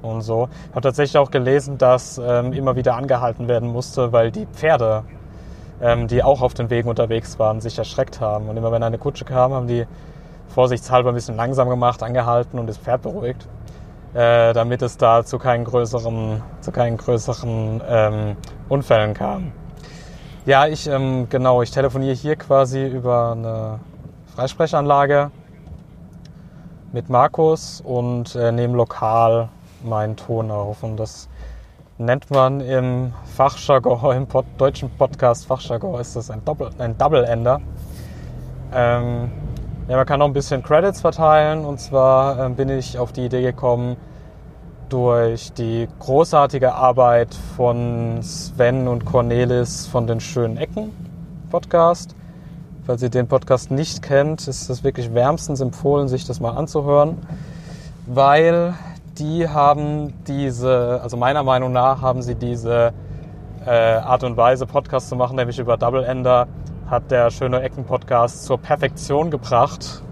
und 0.00 0.22
so. 0.22 0.48
Ich 0.70 0.70
habe 0.70 0.80
tatsächlich 0.80 1.18
auch 1.18 1.30
gelesen, 1.30 1.76
dass 1.76 2.16
ähm, 2.16 2.54
immer 2.54 2.74
wieder 2.74 2.96
angehalten 2.96 3.48
werden 3.48 3.68
musste, 3.68 4.12
weil 4.12 4.30
die 4.30 4.46
Pferde, 4.46 5.04
ähm, 5.82 6.08
die 6.08 6.22
auch 6.22 6.40
auf 6.40 6.54
den 6.54 6.70
Wegen 6.70 6.88
unterwegs 6.88 7.38
waren, 7.38 7.60
sich 7.60 7.76
erschreckt 7.76 8.18
haben. 8.18 8.48
Und 8.48 8.56
immer 8.56 8.72
wenn 8.72 8.82
eine 8.82 8.96
Kutsche 8.96 9.26
kam, 9.26 9.52
haben 9.52 9.66
die 9.66 9.86
vorsichtshalber 10.48 11.10
ein 11.10 11.14
bisschen 11.14 11.36
langsam 11.36 11.68
gemacht, 11.68 12.02
angehalten 12.02 12.58
und 12.58 12.66
das 12.66 12.78
Pferd 12.78 13.02
beruhigt, 13.02 13.46
äh, 14.14 14.52
damit 14.52 14.82
es 14.82 14.96
da 14.96 15.24
zu 15.24 15.38
keinen 15.38 15.64
größeren, 15.64 16.42
zu 16.60 16.72
keinen 16.72 16.96
größeren 16.96 17.80
ähm, 17.88 18.36
Unfällen 18.68 19.14
kam. 19.14 19.52
Ja, 20.44 20.66
ich 20.66 20.88
ähm, 20.88 21.28
genau, 21.28 21.62
ich 21.62 21.70
telefoniere 21.70 22.14
hier 22.14 22.36
quasi 22.36 22.86
über 22.86 23.32
eine 23.32 23.80
Freisprechanlage 24.34 25.30
mit 26.92 27.08
Markus 27.08 27.80
und 27.80 28.34
äh, 28.34 28.52
nehme 28.52 28.76
lokal 28.76 29.48
meinen 29.84 30.16
Ton 30.16 30.50
auf. 30.50 30.82
Und 30.82 30.96
das 30.96 31.28
nennt 31.98 32.30
man 32.30 32.60
im 32.60 33.12
Fachjargon, 33.36 34.16
im 34.16 34.26
Pod 34.26 34.44
deutschen 34.58 34.90
Podcast 34.90 35.46
Fachjargon, 35.46 36.00
ist 36.00 36.16
das 36.16 36.30
ein, 36.30 36.44
Doppel 36.44 36.70
ein 36.78 36.96
Double-Ender. 36.98 37.60
Ähm, 38.74 39.30
ja, 39.88 39.96
man 39.96 40.06
kann 40.06 40.20
noch 40.20 40.26
ein 40.26 40.32
bisschen 40.32 40.62
Credits 40.62 41.00
verteilen. 41.00 41.64
Und 41.64 41.80
zwar 41.80 42.38
ähm, 42.38 42.54
bin 42.54 42.68
ich 42.68 42.98
auf 42.98 43.12
die 43.12 43.26
Idee 43.26 43.42
gekommen, 43.42 43.96
durch 44.88 45.52
die 45.54 45.88
großartige 46.00 46.74
Arbeit 46.74 47.34
von 47.56 48.22
Sven 48.22 48.88
und 48.88 49.06
Cornelis 49.06 49.86
von 49.86 50.06
den 50.06 50.20
Schönen 50.20 50.58
Ecken 50.58 50.90
Podcast. 51.50 52.14
Falls 52.84 53.02
ihr 53.02 53.08
den 53.08 53.26
Podcast 53.26 53.70
nicht 53.70 54.02
kennt, 54.02 54.46
ist 54.46 54.68
es 54.68 54.84
wirklich 54.84 55.14
wärmstens 55.14 55.60
empfohlen, 55.60 56.08
sich 56.08 56.26
das 56.26 56.40
mal 56.40 56.50
anzuhören, 56.50 57.16
weil 58.06 58.74
die 59.18 59.48
haben 59.48 60.12
diese, 60.26 61.00
also 61.02 61.16
meiner 61.16 61.42
Meinung 61.42 61.72
nach 61.72 62.02
haben 62.02 62.20
sie 62.20 62.34
diese 62.34 62.92
äh, 63.64 63.70
Art 63.70 64.24
und 64.24 64.36
Weise, 64.36 64.66
Podcast 64.66 65.08
zu 65.08 65.16
machen, 65.16 65.36
nämlich 65.36 65.58
über 65.58 65.76
Double 65.78 66.04
Ender, 66.04 66.48
hat 66.92 67.10
der 67.10 67.30
Schöne 67.30 67.62
Ecken 67.62 67.84
Podcast 67.84 68.44
zur 68.44 68.58
Perfektion 68.58 69.30
gebracht. 69.30 70.02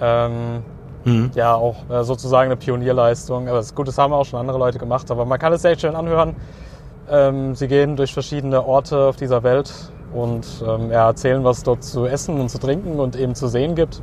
Ähm, 0.00 0.64
Mhm. 1.04 1.32
ja 1.34 1.54
auch 1.54 1.88
äh, 1.90 2.04
sozusagen 2.04 2.46
eine 2.50 2.56
Pionierleistung. 2.56 3.48
Aber 3.48 3.58
das, 3.58 3.74
gut, 3.74 3.88
das 3.88 3.98
haben 3.98 4.12
auch 4.12 4.24
schon 4.24 4.38
andere 4.38 4.58
Leute 4.58 4.78
gemacht, 4.78 5.10
aber 5.10 5.24
man 5.24 5.38
kann 5.38 5.52
es 5.52 5.62
sehr 5.62 5.76
schön 5.76 5.96
anhören. 5.96 6.36
Ähm, 7.10 7.54
sie 7.56 7.66
gehen 7.68 7.96
durch 7.96 8.12
verschiedene 8.14 8.64
Orte 8.64 9.08
auf 9.08 9.16
dieser 9.16 9.42
Welt 9.42 9.72
und 10.14 10.46
ähm, 10.66 10.90
erzählen, 10.90 11.42
was 11.42 11.58
es 11.58 11.62
dort 11.64 11.82
zu 11.82 12.06
essen 12.06 12.40
und 12.40 12.48
zu 12.50 12.58
trinken 12.58 13.00
und 13.00 13.16
eben 13.16 13.34
zu 13.34 13.48
sehen 13.48 13.74
gibt. 13.74 14.00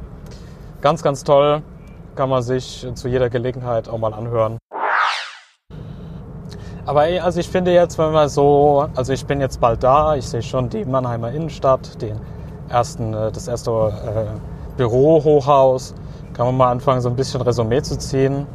Ganz, 0.81 1.01
ganz 1.01 1.23
toll. 1.23 1.61
Kann 2.15 2.29
man 2.29 2.43
sich 2.43 2.85
zu 2.95 3.07
jeder 3.07 3.29
Gelegenheit 3.29 3.87
auch 3.87 3.97
mal 3.97 4.13
anhören. 4.13 4.57
Aber 6.89 7.01
also 7.01 7.39
ich 7.39 7.47
finde 7.47 7.71
jetzt, 7.71 7.99
wenn 7.99 8.13
man 8.13 8.29
so, 8.29 8.87
also 8.95 9.13
ich 9.13 9.23
bin 9.23 9.39
jetzt 9.39 9.61
bald 9.61 9.83
da, 9.83 10.15
ich 10.15 10.27
sehe 10.27 10.41
schon 10.41 10.69
die 10.69 10.85
Mannheimer 10.85 11.31
Innenstadt, 11.31 12.01
den 12.01 12.19
ersten, 12.67 13.13
äh, 13.13 13.31
das 13.31 13.47
erste 13.47 13.69
äh, 13.69 14.75
Bürohochhaus, 14.75 15.93
kann 16.33 16.47
man 16.47 16.57
mal 16.57 16.71
anfangen, 16.71 17.01
so 17.01 17.09
ein 17.09 17.15
bisschen 17.15 17.41
Resümee 17.41 17.83
zu 17.83 17.95
ziehen. 17.99 18.47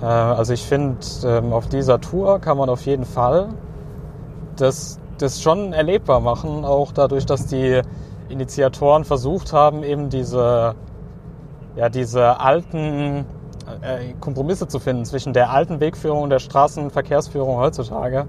Äh, 0.00 0.06
also 0.06 0.54
ich 0.54 0.64
finde, 0.64 0.96
ähm, 1.26 1.52
auf 1.52 1.66
dieser 1.68 2.00
Tour 2.00 2.38
kann 2.38 2.56
man 2.56 2.70
auf 2.70 2.86
jeden 2.86 3.04
Fall 3.04 3.50
das, 4.56 4.98
das 5.18 5.42
schon 5.42 5.74
erlebbar 5.74 6.20
machen, 6.20 6.64
auch 6.64 6.92
dadurch, 6.92 7.26
dass 7.26 7.48
die 7.48 7.82
Initiatoren 8.30 9.04
versucht 9.04 9.52
haben, 9.52 9.82
eben 9.82 10.08
diese, 10.08 10.74
ja, 11.76 11.90
diese 11.90 12.40
alten 12.40 13.26
äh, 13.82 14.14
Kompromisse 14.20 14.68
zu 14.68 14.78
finden 14.78 15.04
zwischen 15.04 15.32
der 15.32 15.50
alten 15.50 15.80
Wegführung 15.80 16.22
und 16.22 16.30
der 16.30 16.38
Straßenverkehrsführung 16.38 17.56
heutzutage. 17.56 18.26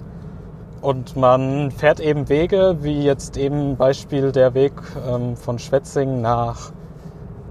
Und 0.82 1.16
man 1.18 1.72
fährt 1.72 2.00
eben 2.00 2.30
Wege, 2.30 2.78
wie 2.82 3.04
jetzt 3.04 3.38
eben 3.38 3.76
Beispiel 3.76 4.32
der 4.32 4.54
Weg 4.54 4.74
ähm, 5.08 5.36
von 5.36 5.60
Schwetzing 5.60 6.22
nach 6.22 6.72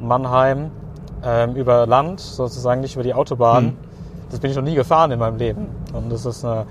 Mannheim 0.01 0.71
ähm, 1.23 1.55
über 1.55 1.87
Land, 1.87 2.21
sozusagen 2.21 2.81
nicht 2.81 2.95
über 2.95 3.03
die 3.03 3.15
Autobahn. 3.15 3.65
Hm. 3.65 3.77
Das 4.31 4.41
bin 4.41 4.51
ich 4.51 4.57
noch 4.57 4.65
nie 4.65 4.75
gefahren 4.75 5.11
in 5.11 5.19
meinem 5.19 5.37
Leben. 5.37 5.69
Und 5.93 6.11
das 6.11 6.25
ist 6.25 6.45
eine, 6.45 6.67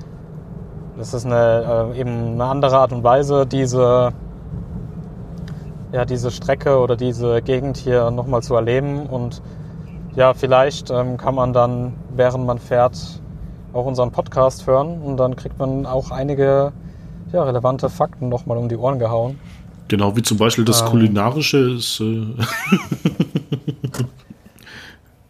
das 0.98 1.14
ist 1.14 1.26
eine, 1.26 1.92
äh, 1.94 2.00
eben 2.00 2.34
eine 2.34 2.46
andere 2.46 2.78
Art 2.78 2.92
und 2.92 3.04
Weise, 3.04 3.46
diese, 3.46 4.14
ja, 5.92 6.06
diese 6.06 6.32
Strecke 6.32 6.80
oder 6.80 6.96
diese 6.96 7.42
Gegend 7.42 7.78
hier 7.78 8.10
nochmal 8.10 8.42
zu 8.42 8.56
erleben. 8.56 9.06
Und 9.08 9.42
ja, 10.18 10.34
vielleicht 10.34 10.90
ähm, 10.90 11.16
kann 11.16 11.36
man 11.36 11.54
dann, 11.54 11.94
während 12.16 12.46
man 12.46 12.58
fährt, 12.58 13.22
auch 13.72 13.86
unseren 13.86 14.12
Podcast 14.12 14.66
hören 14.66 15.00
und 15.02 15.18
dann 15.18 15.36
kriegt 15.36 15.60
man 15.60 15.86
auch 15.86 16.10
einige 16.10 16.74
ja, 17.32 17.44
relevante 17.44 17.90
Fakten 17.90 18.28
nochmal 18.28 18.58
um 18.58 18.68
die 18.68 18.78
Ohren 18.78 18.98
gehauen. 18.98 19.40
Genau, 19.88 20.16
wie 20.16 20.24
zum 20.24 20.38
Beispiel 20.38 20.66
das 20.66 20.82
Ähm. 20.82 20.88
Kulinarische 20.88 21.60
ist. 21.76 22.02
Äh, 22.02 22.26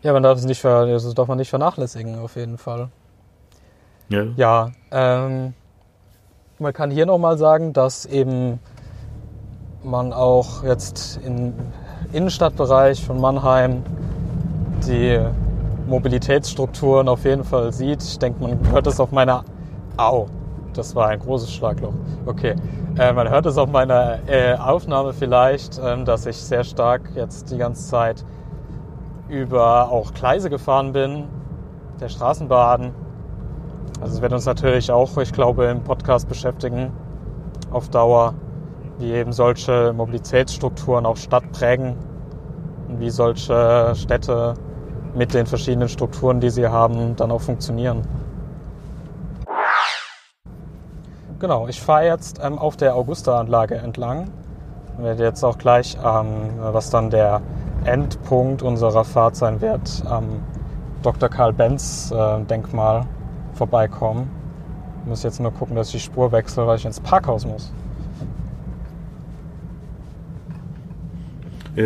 Ja, 0.03 0.13
man 0.13 0.23
darf 0.23 0.37
es 0.37 0.45
nicht 0.45 0.61
ver 0.61 0.85
das 0.85 1.13
darf 1.15 1.27
man 1.27 1.37
nicht 1.37 1.49
vernachlässigen, 1.49 2.19
auf 2.19 2.37
jeden 2.37 2.57
Fall. 2.57 2.87
ja. 4.07 4.23
Ja, 4.37 4.71
ähm, 4.91 5.53
man 6.59 6.71
kann 6.71 6.91
hier 6.91 7.05
nochmal 7.05 7.37
sagen, 7.37 7.73
dass 7.73 8.05
eben 8.05 8.59
man 9.83 10.13
auch 10.13 10.63
jetzt 10.63 11.19
im 11.25 11.53
Innenstadtbereich 12.13 13.03
von 13.03 13.19
Mannheim 13.19 13.83
die 14.85 15.19
Mobilitätsstrukturen 15.87 17.07
auf 17.07 17.23
jeden 17.23 17.43
Fall 17.43 17.71
sieht. 17.71 18.03
Ich 18.03 18.19
denke, 18.19 18.41
man 18.41 18.59
hört 18.71 18.87
es 18.87 18.99
auf 18.99 19.11
meiner... 19.11 19.43
Au, 19.97 20.27
das 20.73 20.95
war 20.95 21.07
ein 21.07 21.19
großes 21.19 21.51
Schlagloch. 21.51 21.93
Okay, 22.25 22.55
äh, 22.97 23.13
man 23.13 23.29
hört 23.29 23.45
es 23.45 23.57
auf 23.57 23.69
meiner 23.69 24.19
äh, 24.27 24.55
Aufnahme 24.55 25.13
vielleicht, 25.13 25.79
ähm, 25.83 26.05
dass 26.05 26.25
ich 26.25 26.37
sehr 26.37 26.63
stark 26.63 27.09
jetzt 27.15 27.51
die 27.51 27.57
ganze 27.57 27.87
Zeit 27.87 28.25
über 29.29 29.89
auch 29.91 30.13
Gleise 30.13 30.49
gefahren 30.49 30.93
bin, 30.93 31.25
der 31.99 32.09
Straßenbahn. 32.09 32.93
Also 34.01 34.15
es 34.15 34.21
wird 34.21 34.33
uns 34.33 34.45
natürlich 34.45 34.91
auch, 34.91 35.17
ich 35.17 35.33
glaube, 35.33 35.65
im 35.65 35.81
Podcast 35.83 36.27
beschäftigen 36.29 36.91
auf 37.71 37.89
Dauer, 37.89 38.35
wie 38.99 39.11
eben 39.11 39.31
solche 39.31 39.93
Mobilitätsstrukturen 39.93 41.05
auch 41.05 41.17
Stadt 41.17 41.51
prägen 41.51 41.95
und 42.87 42.99
wie 42.99 43.09
solche 43.09 43.93
Städte 43.95 44.53
mit 45.17 45.33
den 45.33 45.47
verschiedenen 45.47 45.89
Strukturen, 45.89 46.39
die 46.39 46.51
sie 46.51 46.67
haben, 46.67 47.15
dann 47.15 47.31
auch 47.31 47.41
funktionieren. 47.41 48.03
Genau, 51.39 51.67
ich 51.67 51.81
fahre 51.81 52.05
jetzt 52.05 52.39
ähm, 52.43 52.57
auf 52.57 52.77
der 52.77 52.95
Augusta-Anlage 52.95 53.75
entlang. 53.75 54.29
Ich 54.97 55.03
werde 55.03 55.23
jetzt 55.23 55.43
auch 55.43 55.57
gleich, 55.57 55.97
ähm, 56.03 56.49
was 56.59 56.89
dann 56.89 57.09
der 57.09 57.41
Endpunkt 57.85 58.63
unserer 58.63 59.03
Fahrt 59.03 59.35
sein 59.35 59.61
wird, 59.61 60.03
am 60.07 60.43
Dr. 61.03 61.29
Karl 61.29 61.53
Benz 61.53 62.11
äh, 62.11 62.43
Denkmal 62.43 63.05
vorbeikommen. 63.53 64.29
Ich 65.03 65.09
muss 65.09 65.23
jetzt 65.23 65.39
nur 65.39 65.51
gucken, 65.51 65.75
dass 65.75 65.87
ich 65.87 65.93
die 65.93 65.99
Spur 65.99 66.31
wechsle, 66.31 66.65
weil 66.65 66.77
ich 66.77 66.85
ins 66.85 66.99
Parkhaus 66.99 67.45
muss. 67.45 67.71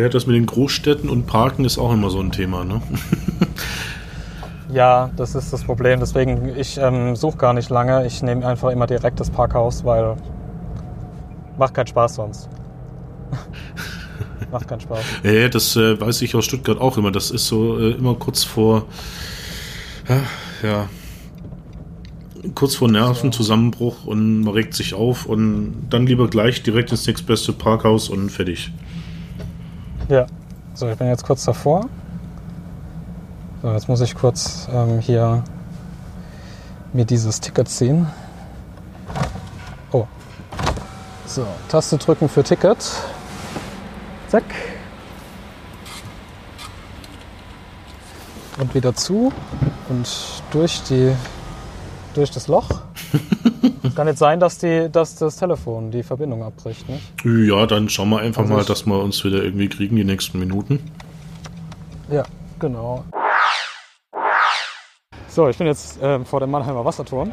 Ja, 0.00 0.08
das 0.08 0.26
mit 0.26 0.34
den 0.34 0.46
Großstädten 0.46 1.08
und 1.08 1.26
Parken 1.26 1.64
ist 1.64 1.78
auch 1.78 1.92
immer 1.92 2.10
so 2.10 2.18
ein 2.18 2.32
Thema, 2.32 2.64
ne? 2.64 2.82
Ja, 4.72 5.10
das 5.16 5.34
ist 5.34 5.52
das 5.52 5.64
Problem. 5.64 6.00
Deswegen, 6.00 6.56
ich 6.56 6.78
ähm, 6.78 7.14
suche 7.14 7.36
gar 7.36 7.52
nicht 7.52 7.68
lange. 7.68 8.06
Ich 8.06 8.22
nehme 8.22 8.46
einfach 8.46 8.70
immer 8.70 8.86
direkt 8.86 9.20
das 9.20 9.28
Parkhaus, 9.28 9.84
weil 9.84 10.16
macht 11.58 11.74
keinen 11.74 11.88
Spaß 11.88 12.14
sonst. 12.14 12.48
Macht 14.50 14.68
keinen 14.68 14.80
Spaß. 14.80 15.00
Ja, 15.24 15.48
das 15.48 15.76
äh, 15.76 16.00
weiß 16.00 16.22
ich 16.22 16.34
aus 16.34 16.46
Stuttgart 16.46 16.80
auch 16.80 16.96
immer. 16.98 17.10
Das 17.10 17.30
ist 17.30 17.46
so 17.46 17.78
äh, 17.78 17.92
immer 17.92 18.14
kurz 18.14 18.44
vor, 18.44 18.86
ja, 20.62 20.88
kurz 22.54 22.74
vor 22.74 22.90
Nervenzusammenbruch 22.90 24.04
und 24.04 24.42
man 24.42 24.52
regt 24.54 24.74
sich 24.74 24.94
auf 24.94 25.26
und 25.26 25.86
dann 25.90 26.06
lieber 26.06 26.28
gleich 26.28 26.62
direkt 26.62 26.90
ins 26.90 27.06
nächstbeste 27.06 27.52
Parkhaus 27.52 28.08
und 28.08 28.30
fertig. 28.30 28.72
Ja, 30.12 30.26
so, 30.74 30.90
ich 30.90 30.98
bin 30.98 31.06
jetzt 31.06 31.24
kurz 31.24 31.42
davor. 31.42 31.88
So, 33.62 33.72
jetzt 33.72 33.88
muss 33.88 34.02
ich 34.02 34.14
kurz 34.14 34.68
ähm, 34.70 34.98
hier 34.98 35.42
mir 36.92 37.06
dieses 37.06 37.40
Ticket 37.40 37.66
ziehen. 37.66 38.06
Oh. 39.90 40.04
So, 41.24 41.46
Taste 41.70 41.96
drücken 41.96 42.28
für 42.28 42.44
Ticket. 42.44 42.76
Zack. 44.28 44.44
Und 48.58 48.74
wieder 48.74 48.94
zu 48.94 49.32
und 49.88 50.42
durch 50.50 50.82
die 50.90 51.16
durch 52.12 52.30
das 52.30 52.48
Loch. 52.48 52.68
Es 53.82 53.94
kann 53.96 54.06
jetzt 54.06 54.18
sein, 54.18 54.40
dass, 54.40 54.58
die, 54.58 54.88
dass 54.90 55.16
das 55.16 55.36
Telefon 55.36 55.90
die 55.90 56.02
Verbindung 56.02 56.42
abbricht. 56.42 56.88
Nicht? 56.88 57.02
Ja, 57.24 57.66
dann 57.66 57.88
schauen 57.88 58.10
wir 58.10 58.18
einfach 58.18 58.42
also 58.42 58.54
mal, 58.54 58.64
dass 58.64 58.86
wir 58.86 59.02
uns 59.02 59.24
wieder 59.24 59.42
irgendwie 59.42 59.68
kriegen 59.68 59.96
die 59.96 60.04
nächsten 60.04 60.38
Minuten. 60.38 60.78
Ja, 62.10 62.24
genau. 62.58 63.04
So, 65.28 65.48
ich 65.48 65.56
bin 65.56 65.66
jetzt 65.66 65.98
ähm, 66.02 66.26
vor 66.26 66.40
dem 66.40 66.50
Mannheimer 66.50 66.84
Wasserturm. 66.84 67.32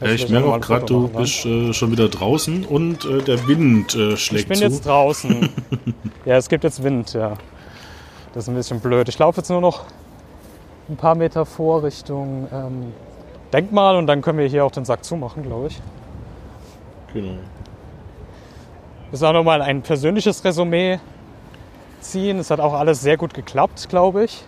Ja, 0.00 0.08
ich 0.08 0.28
merke 0.28 0.48
auch 0.48 0.60
gerade, 0.60 0.84
du 0.84 1.08
bist 1.08 1.46
äh, 1.46 1.72
schon 1.72 1.92
wieder 1.92 2.08
draußen 2.08 2.64
und 2.64 3.04
äh, 3.04 3.22
der 3.22 3.46
Wind 3.46 3.94
äh, 3.94 4.16
schlägt 4.16 4.42
Ich 4.42 4.48
bin 4.48 4.58
zu. 4.58 4.64
jetzt 4.64 4.86
draußen. 4.86 5.48
ja, 6.24 6.36
es 6.36 6.48
gibt 6.48 6.64
jetzt 6.64 6.82
Wind, 6.82 7.12
ja. 7.12 7.34
Das 8.32 8.44
ist 8.44 8.48
ein 8.48 8.56
bisschen 8.56 8.80
blöd. 8.80 9.08
Ich 9.08 9.18
laufe 9.18 9.40
jetzt 9.40 9.48
nur 9.48 9.60
noch 9.60 9.84
ein 10.88 10.96
paar 10.96 11.14
Meter 11.14 11.46
vor 11.46 11.84
Richtung 11.84 12.48
ähm, 12.52 12.92
Denkmal 13.54 13.94
und 13.94 14.08
dann 14.08 14.20
können 14.20 14.38
wir 14.38 14.46
hier 14.48 14.64
auch 14.64 14.72
den 14.72 14.84
Sack 14.84 15.04
zumachen, 15.04 15.44
glaube 15.44 15.68
ich. 15.68 15.80
Genau. 17.12 17.38
Das 19.12 19.20
ist 19.20 19.22
auch 19.22 19.32
nochmal 19.32 19.62
ein 19.62 19.82
persönliches 19.82 20.44
Resümee 20.44 20.98
ziehen. 22.00 22.40
Es 22.40 22.50
hat 22.50 22.58
auch 22.58 22.74
alles 22.74 23.00
sehr 23.00 23.16
gut 23.16 23.32
geklappt, 23.32 23.88
glaube 23.88 24.24
ich. 24.24 24.44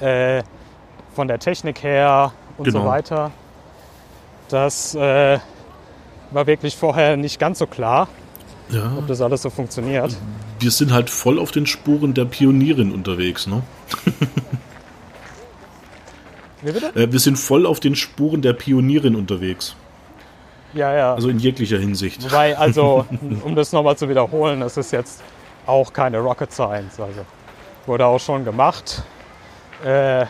Äh, 0.00 0.42
von 1.14 1.28
der 1.28 1.38
Technik 1.38 1.82
her 1.82 2.32
und 2.58 2.64
genau. 2.64 2.82
so 2.82 2.86
weiter. 2.86 3.30
Das 4.50 4.94
äh, 4.94 5.38
war 6.30 6.46
wirklich 6.46 6.76
vorher 6.76 7.16
nicht 7.16 7.38
ganz 7.38 7.58
so 7.58 7.66
klar, 7.66 8.08
ja. 8.68 8.92
ob 8.98 9.06
das 9.06 9.22
alles 9.22 9.40
so 9.40 9.48
funktioniert. 9.48 10.14
Wir 10.58 10.70
sind 10.70 10.92
halt 10.92 11.08
voll 11.08 11.38
auf 11.38 11.52
den 11.52 11.64
Spuren 11.64 12.12
der 12.12 12.26
Pionierin 12.26 12.92
unterwegs, 12.92 13.46
ne? 13.46 13.62
Wie 16.62 16.72
bitte? 16.72 16.94
Äh, 16.94 17.12
wir 17.12 17.20
sind 17.20 17.36
voll 17.36 17.66
auf 17.66 17.80
den 17.80 17.94
Spuren 17.96 18.42
der 18.42 18.52
Pionierin 18.52 19.16
unterwegs. 19.16 19.74
Ja, 20.72 20.94
ja. 20.94 21.14
Also 21.14 21.28
in 21.28 21.38
jeglicher 21.38 21.78
Hinsicht. 21.78 22.22
Wobei, 22.24 22.56
also, 22.56 23.06
um 23.44 23.56
das 23.56 23.72
nochmal 23.72 23.96
zu 23.96 24.08
wiederholen, 24.08 24.60
das 24.60 24.76
ist 24.76 24.92
jetzt 24.92 25.22
auch 25.66 25.92
keine 25.92 26.18
Rocket 26.18 26.52
Science. 26.52 27.00
Also 27.00 27.24
wurde 27.86 28.06
auch 28.06 28.20
schon 28.20 28.44
gemacht. 28.44 29.02
Äh, 29.84 30.26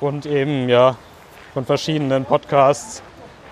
und 0.00 0.26
eben, 0.26 0.68
ja, 0.68 0.96
von 1.54 1.64
verschiedenen 1.64 2.24
Podcasts. 2.24 3.02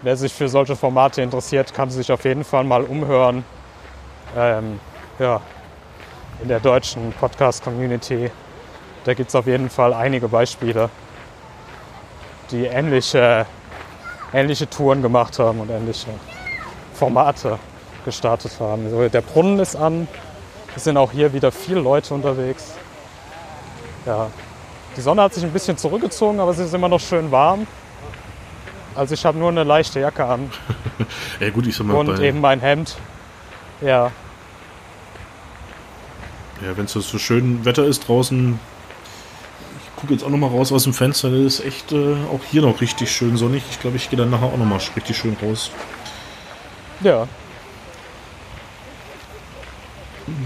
Wer 0.03 0.17
sich 0.17 0.33
für 0.33 0.49
solche 0.49 0.77
Formate 0.77 1.21
interessiert, 1.21 1.75
kann 1.75 1.91
sich 1.91 2.11
auf 2.11 2.25
jeden 2.25 2.45
Fall 2.45 2.65
mal 2.65 2.83
umhören. 2.85 3.45
Ähm, 4.37 4.81
ja, 5.19 5.41
in 6.43 6.49
der 6.49 6.61
deutschen 6.61 7.13
Podcast-Community. 7.13 8.31
Da 9.05 9.15
gibt 9.15 9.29
es 9.29 9.35
auf 9.35 9.47
jeden 9.47 9.69
Fall 9.69 9.93
einige 9.93 10.29
Beispiele 10.29 10.89
die 12.51 12.65
ähnliche, 12.67 13.47
ähnliche 14.33 14.69
Touren 14.69 15.03
gemacht 15.03 15.39
haben 15.39 15.61
und 15.61 15.71
ähnliche 15.71 16.11
Formate 16.95 17.59
gestartet 18.05 18.53
haben. 18.61 18.85
Also 18.85 19.09
der 19.09 19.21
Brunnen 19.21 19.59
ist 19.59 19.77
an, 19.77 20.09
es 20.77 20.85
sind 20.85 20.97
auch 20.97 21.13
hier 21.13 21.33
wieder 21.33 21.53
viele 21.53 21.81
Leute 21.81 22.15
unterwegs. 22.15 22.75
Ja, 24.07 24.29
die 24.97 25.01
Sonne 25.01 25.23
hat 25.23 25.35
sich 25.35 25.45
ein 25.45 25.53
bisschen 25.53 25.77
zurückgezogen, 25.77 26.41
aber 26.41 26.51
es 26.51 26.59
ist 26.59 26.75
immer 26.75 26.89
noch 26.89 27.01
schön 27.01 27.31
warm. 27.31 27.67
Also 28.95 29.15
ich 29.15 29.25
habe 29.25 29.39
nur 29.39 29.49
eine 29.49 29.65
leichte 29.65 30.01
Jacke 30.01 30.25
an. 30.25 30.51
ja 31.41 31.51
gut, 31.51 31.67
ich 31.67 31.77
sag 31.77 31.87
mal 31.87 31.97
Und 31.97 32.19
eben 32.21 32.41
mein 32.41 32.61
Hemd. 32.61 32.97
Ja. 33.81 34.11
Ja, 36.61 36.77
wenn 36.77 36.85
es 36.85 36.93
so 36.93 37.19
schön 37.19 37.65
Wetter 37.65 37.87
ist 37.87 38.09
draußen, 38.09 38.59
gucke 40.01 40.15
jetzt 40.15 40.25
auch 40.25 40.31
noch 40.31 40.39
mal 40.39 40.49
raus 40.49 40.73
aus 40.73 40.85
dem 40.85 40.95
Fenster. 40.95 41.31
Das 41.31 41.41
ist 41.41 41.65
echt 41.65 41.93
äh, 41.93 42.15
auch 42.33 42.41
hier 42.51 42.63
noch 42.63 42.81
richtig 42.81 43.11
schön 43.13 43.37
sonnig. 43.37 43.63
Ich 43.71 43.81
glaube, 43.81 43.97
ich 43.97 44.09
gehe 44.09 44.19
dann 44.19 44.31
nachher 44.31 44.47
auch 44.47 44.57
noch 44.57 44.65
mal 44.65 44.81
richtig 44.97 45.17
schön 45.17 45.37
raus. 45.43 45.71
Ja. 47.03 47.27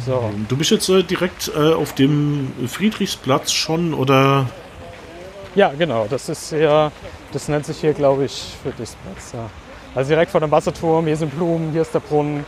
So. 0.05 0.31
Du 0.49 0.57
bist 0.57 0.71
jetzt 0.71 0.89
äh, 0.89 1.03
direkt 1.03 1.51
äh, 1.55 1.73
auf 1.75 1.95
dem 1.95 2.53
Friedrichsplatz 2.67 3.53
schon 3.53 3.95
oder? 3.95 4.49
Ja, 5.55 5.73
genau. 5.79 6.07
Das 6.09 6.29
ist 6.29 6.51
ja, 6.53 6.91
das 7.33 7.49
nennt 7.49 7.67
sich 7.67 7.79
hier, 7.79 7.93
glaube 7.93 8.25
ich, 8.25 8.55
Friedrichsplatz. 8.63 9.33
Ja. 9.35 9.51
Also 9.95 10.09
direkt 10.09 10.33
vor 10.33 10.41
dem 10.41 10.51
Wasserturm. 10.51 11.07
Hier 11.07 11.17
sind 11.17 11.35
Blumen, 11.35 11.71
hier 11.71 11.83
ist 11.83 11.95
der 11.95 12.01
Brunnen. 12.01 12.45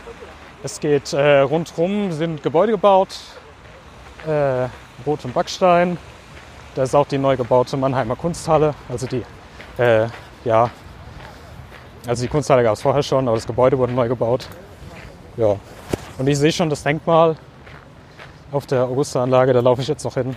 Es 0.63 0.79
geht 0.79 1.13
äh, 1.13 1.39
rundherum, 1.39 2.11
sind 2.11 2.43
Gebäude 2.43 2.73
gebaut. 2.73 3.15
Äh, 4.25 4.67
Rot 5.05 5.23
und 5.23 5.33
Backstein. 5.33 5.97
Da 6.77 6.83
ist 6.83 6.93
auch 6.93 7.07
die 7.07 7.17
neu 7.17 7.35
gebaute 7.35 7.75
Mannheimer 7.75 8.15
Kunsthalle. 8.15 8.75
Also 8.87 9.07
die, 9.07 9.23
äh, 9.79 10.07
ja, 10.45 10.69
also 12.05 12.21
die 12.21 12.27
Kunsthalle 12.27 12.61
gab 12.61 12.73
es 12.73 12.83
vorher 12.83 13.01
schon, 13.01 13.27
aber 13.27 13.35
das 13.35 13.47
Gebäude 13.47 13.79
wurde 13.79 13.93
neu 13.93 14.07
gebaut. 14.07 14.47
Ja. 15.37 15.55
Und 16.19 16.27
ich 16.27 16.37
sehe 16.37 16.51
schon 16.51 16.69
das 16.69 16.83
Denkmal 16.83 17.35
auf 18.51 18.67
der 18.67 18.83
Augusta-Anlage, 18.83 19.53
da 19.53 19.61
laufe 19.61 19.81
ich 19.81 19.87
jetzt 19.87 20.03
noch 20.03 20.13
hin. 20.13 20.35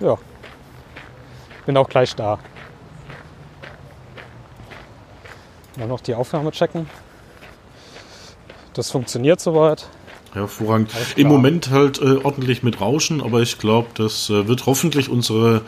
Ja. 0.00 0.18
Bin 1.66 1.76
auch 1.76 1.88
gleich 1.88 2.16
da. 2.16 2.40
Mal 5.76 5.86
noch 5.86 6.00
die 6.00 6.16
Aufnahme 6.16 6.50
checken. 6.50 6.90
Das 8.72 8.90
funktioniert 8.90 9.38
soweit. 9.38 9.86
Hervorragend. 10.34 10.90
Im 11.16 11.28
Moment 11.28 11.70
halt 11.70 12.00
äh, 12.00 12.16
ordentlich 12.22 12.62
mit 12.62 12.80
Rauschen, 12.80 13.22
aber 13.22 13.40
ich 13.40 13.58
glaube, 13.58 13.88
das 13.94 14.28
äh, 14.30 14.48
wird 14.48 14.66
hoffentlich 14.66 15.08
unsere, 15.08 15.62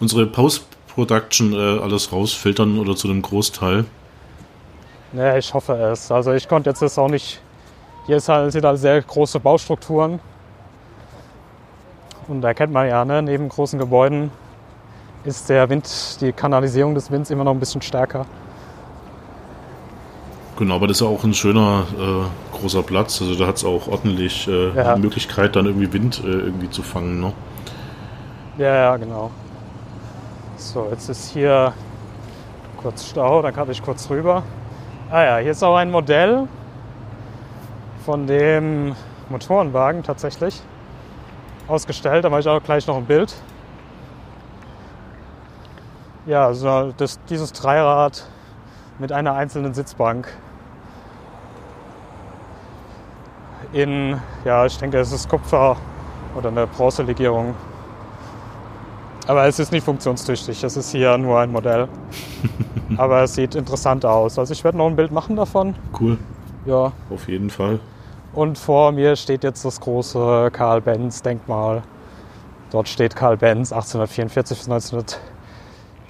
unsere 0.00 0.26
Post-Production 0.26 1.52
äh, 1.52 1.80
alles 1.80 2.12
rausfiltern 2.12 2.78
oder 2.78 2.94
zu 2.94 3.08
einem 3.08 3.20
Großteil. 3.20 3.84
Ja, 5.12 5.36
ich 5.36 5.52
hoffe 5.52 5.74
es. 5.74 6.10
Also 6.10 6.32
ich 6.32 6.48
konnte 6.48 6.70
jetzt 6.70 6.80
das 6.80 6.96
auch 6.98 7.08
nicht. 7.08 7.40
Hier 8.06 8.16
ist 8.16 8.28
halt, 8.28 8.52
sind 8.52 8.64
halt 8.64 8.78
sehr 8.78 9.02
große 9.02 9.40
Baustrukturen. 9.40 10.20
Und 12.28 12.40
da 12.40 12.54
kennt 12.54 12.72
man 12.72 12.88
ja, 12.88 13.04
ne, 13.04 13.22
neben 13.22 13.48
großen 13.48 13.78
Gebäuden 13.78 14.30
ist 15.24 15.48
der 15.48 15.68
Wind, 15.68 15.88
die 16.20 16.32
Kanalisierung 16.32 16.94
des 16.94 17.10
Winds 17.10 17.30
immer 17.30 17.44
noch 17.44 17.52
ein 17.52 17.60
bisschen 17.60 17.82
stärker. 17.82 18.26
Genau, 20.56 20.74
aber 20.76 20.86
das 20.86 20.98
ist 20.98 21.02
auch 21.02 21.24
ein 21.24 21.34
schöner 21.34 21.84
äh, 21.98 22.56
großer 22.56 22.82
Platz. 22.82 23.20
Also 23.22 23.34
da 23.36 23.46
hat 23.46 23.56
es 23.56 23.64
auch 23.64 23.88
ordentlich 23.88 24.46
äh, 24.48 24.70
ja. 24.74 24.94
die 24.94 25.00
Möglichkeit, 25.00 25.56
dann 25.56 25.66
irgendwie 25.66 25.92
Wind 25.92 26.22
äh, 26.22 26.28
irgendwie 26.28 26.68
zu 26.68 26.82
fangen. 26.82 27.20
Ne? 27.20 27.32
Ja, 28.58 28.74
ja, 28.74 28.96
genau. 28.96 29.30
So, 30.56 30.88
jetzt 30.90 31.08
ist 31.08 31.32
hier 31.32 31.72
kurz 32.76 33.08
Stau, 33.08 33.40
dann 33.42 33.54
kann 33.54 33.70
ich 33.70 33.82
kurz 33.82 34.08
rüber. 34.10 34.42
Ah 35.10 35.24
ja, 35.24 35.36
hier 35.38 35.52
ist 35.52 35.62
auch 35.62 35.76
ein 35.76 35.90
Modell 35.90 36.46
von 38.04 38.26
dem 38.26 38.94
Motorenwagen 39.30 40.02
tatsächlich 40.02 40.60
ausgestellt. 41.66 42.24
Da 42.24 42.30
mache 42.30 42.40
ich 42.40 42.48
auch 42.48 42.62
gleich 42.62 42.86
noch 42.86 42.96
ein 42.96 43.06
Bild. 43.06 43.34
Ja, 46.26 46.46
also 46.46 46.92
das, 46.96 47.18
dieses 47.28 47.52
Dreirad 47.52 48.26
mit 49.02 49.12
einer 49.12 49.34
einzelnen 49.34 49.74
Sitzbank. 49.74 50.32
In, 53.72 54.16
ja, 54.44 54.64
ich 54.64 54.78
denke, 54.78 54.98
es 54.98 55.10
ist 55.10 55.28
Kupfer 55.28 55.76
oder 56.36 56.50
eine 56.50 56.68
Bronzelegierung. 56.68 57.56
Aber 59.26 59.44
es 59.46 59.58
ist 59.58 59.72
nicht 59.72 59.84
funktionstüchtig. 59.84 60.62
Es 60.62 60.76
ist 60.76 60.92
hier 60.92 61.18
nur 61.18 61.40
ein 61.40 61.50
Modell. 61.50 61.88
Aber 62.96 63.22
es 63.22 63.34
sieht 63.34 63.56
interessant 63.56 64.04
aus. 64.04 64.38
Also 64.38 64.52
ich 64.52 64.62
werde 64.62 64.78
noch 64.78 64.86
ein 64.86 64.94
Bild 64.94 65.10
machen 65.10 65.34
davon. 65.34 65.74
Cool. 66.00 66.16
Ja. 66.64 66.92
Auf 67.10 67.28
jeden 67.28 67.50
Fall. 67.50 67.80
Und 68.34 68.56
vor 68.56 68.92
mir 68.92 69.16
steht 69.16 69.42
jetzt 69.42 69.64
das 69.64 69.80
große 69.80 70.50
Karl 70.52 70.80
Benz 70.80 71.22
Denkmal. 71.22 71.82
Dort 72.70 72.88
steht 72.88 73.16
Karl 73.16 73.36
Benz 73.36 73.72
1844 73.72 74.58
bis 74.58 74.68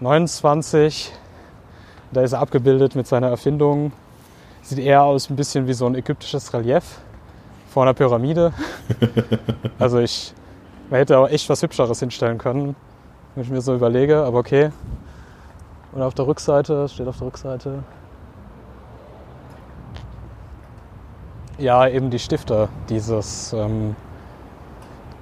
1929. 0.02 1.21
Da 2.12 2.20
ist 2.20 2.32
er 2.32 2.40
abgebildet 2.40 2.94
mit 2.94 3.06
seiner 3.06 3.28
Erfindung. 3.28 3.92
Sieht 4.62 4.78
eher 4.78 5.02
aus 5.02 5.30
ein 5.30 5.36
bisschen 5.36 5.66
wie 5.66 5.72
so 5.72 5.86
ein 5.86 5.94
ägyptisches 5.94 6.52
Relief 6.52 7.00
vor 7.70 7.84
einer 7.84 7.94
Pyramide. 7.94 8.52
also 9.78 9.98
ich, 9.98 10.34
man 10.90 10.98
hätte 10.98 11.18
auch 11.18 11.28
echt 11.28 11.48
was 11.48 11.62
Hübscheres 11.62 12.00
hinstellen 12.00 12.38
können, 12.38 12.76
wenn 13.34 13.44
ich 13.44 13.50
mir 13.50 13.62
so 13.62 13.74
überlege, 13.74 14.22
aber 14.22 14.38
okay. 14.38 14.70
Und 15.92 16.02
auf 16.02 16.14
der 16.14 16.26
Rückseite, 16.26 16.88
steht 16.88 17.08
auf 17.08 17.16
der 17.18 17.26
Rückseite, 17.28 17.82
ja, 21.58 21.86
eben 21.86 22.10
die 22.10 22.18
Stifter 22.18 22.68
dieses, 22.88 23.52
ähm, 23.52 23.94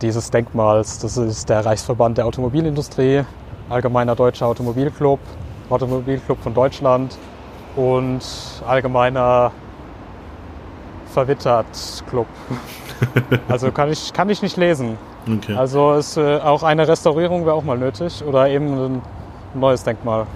dieses 0.01 0.31
Denkmals. 0.31 0.99
Das 0.99 1.17
ist 1.17 1.49
der 1.49 1.65
Reichsverband 1.65 2.19
der 2.19 2.27
Automobilindustrie, 2.27 3.25
Allgemeiner 3.69 4.17
Deutscher 4.17 4.47
Automobilclub, 4.47 5.21
Automobilclub 5.71 6.39
von 6.43 6.53
Deutschland 6.53 7.17
und 7.77 8.21
Allgemeiner 8.67 9.53
Verwittert 11.07 12.05
Club. 12.09 12.27
Also 13.49 13.73
kann 13.73 13.91
ich, 13.91 14.13
kann 14.13 14.29
ich 14.29 14.43
nicht 14.43 14.59
lesen. 14.59 14.99
Okay. 15.27 15.55
Also 15.55 15.95
ist 15.95 16.19
äh, 16.19 16.37
auch 16.37 16.63
eine 16.63 16.87
Restaurierung 16.87 17.47
wäre 17.47 17.55
auch 17.55 17.65
mal 17.65 17.79
nötig 17.79 18.23
oder 18.23 18.47
eben 18.51 18.67
ein 18.75 19.03
neues 19.55 19.83
Denkmal. 19.83 20.27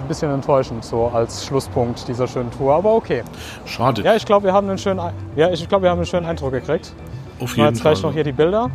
Ein 0.00 0.08
bisschen 0.08 0.30
enttäuschend 0.32 0.84
so 0.86 1.08
als 1.08 1.44
Schlusspunkt 1.44 2.08
dieser 2.08 2.26
schönen 2.26 2.50
Tour, 2.50 2.74
aber 2.74 2.94
okay. 2.94 3.22
Schade. 3.66 4.00
Ja, 4.00 4.16
ich 4.16 4.24
glaube, 4.24 4.46
wir 4.46 4.54
haben 4.54 4.70
einen 4.70 4.78
schönen, 4.78 5.00
ja, 5.36 5.50
ich 5.50 5.68
glaube, 5.68 5.82
wir 5.82 5.90
haben 5.90 5.98
einen 5.98 6.06
schönen 6.06 6.24
Eindruck 6.24 6.52
gekriegt. 6.52 6.94
Auf 7.40 7.56
jeden 7.56 7.68
jetzt 7.68 7.82
gleich 7.82 8.02
noch 8.02 8.12
hier 8.12 8.24
die 8.24 8.32
Bilder 8.32 8.70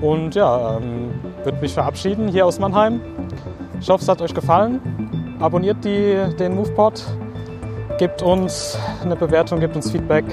und 0.00 0.34
ja, 0.34 0.78
ähm, 0.78 1.10
würde 1.42 1.58
mich 1.60 1.74
verabschieden 1.74 2.28
hier 2.28 2.46
aus 2.46 2.58
Mannheim. 2.58 3.00
Ich 3.80 3.88
hoffe, 3.88 4.02
es 4.02 4.08
hat 4.08 4.22
euch 4.22 4.34
gefallen. 4.34 4.80
Abonniert 5.40 5.84
die, 5.84 6.16
den 6.38 6.54
MovePod, 6.54 7.04
gebt 7.98 8.22
uns 8.22 8.78
eine 9.02 9.16
Bewertung, 9.16 9.60
gebt 9.60 9.76
uns 9.76 9.90
Feedback 9.90 10.24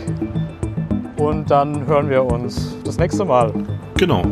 und 1.18 1.52
dann 1.52 1.86
hören 1.86 2.10
wir 2.10 2.24
uns 2.24 2.76
das 2.84 2.98
nächste 2.98 3.26
Mal. 3.26 3.52
Genau. 3.98 4.22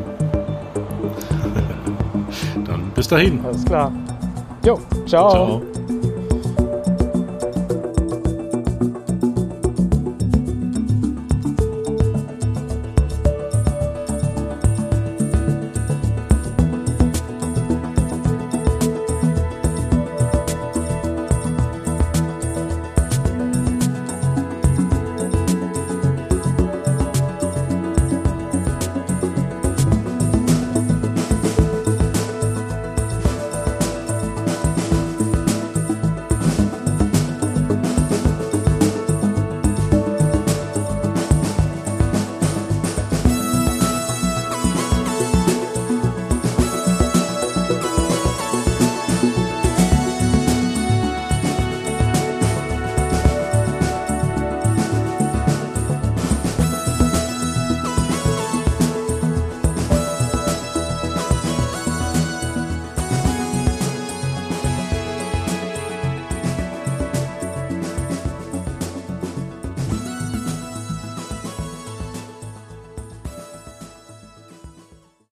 dann 2.66 2.92
bis 2.96 3.08
dahin. 3.08 3.44
Alles 3.46 3.66
klar. 3.66 3.92
Jo, 4.66 4.80
ciao. 5.06 5.30
ciao. 5.30 5.62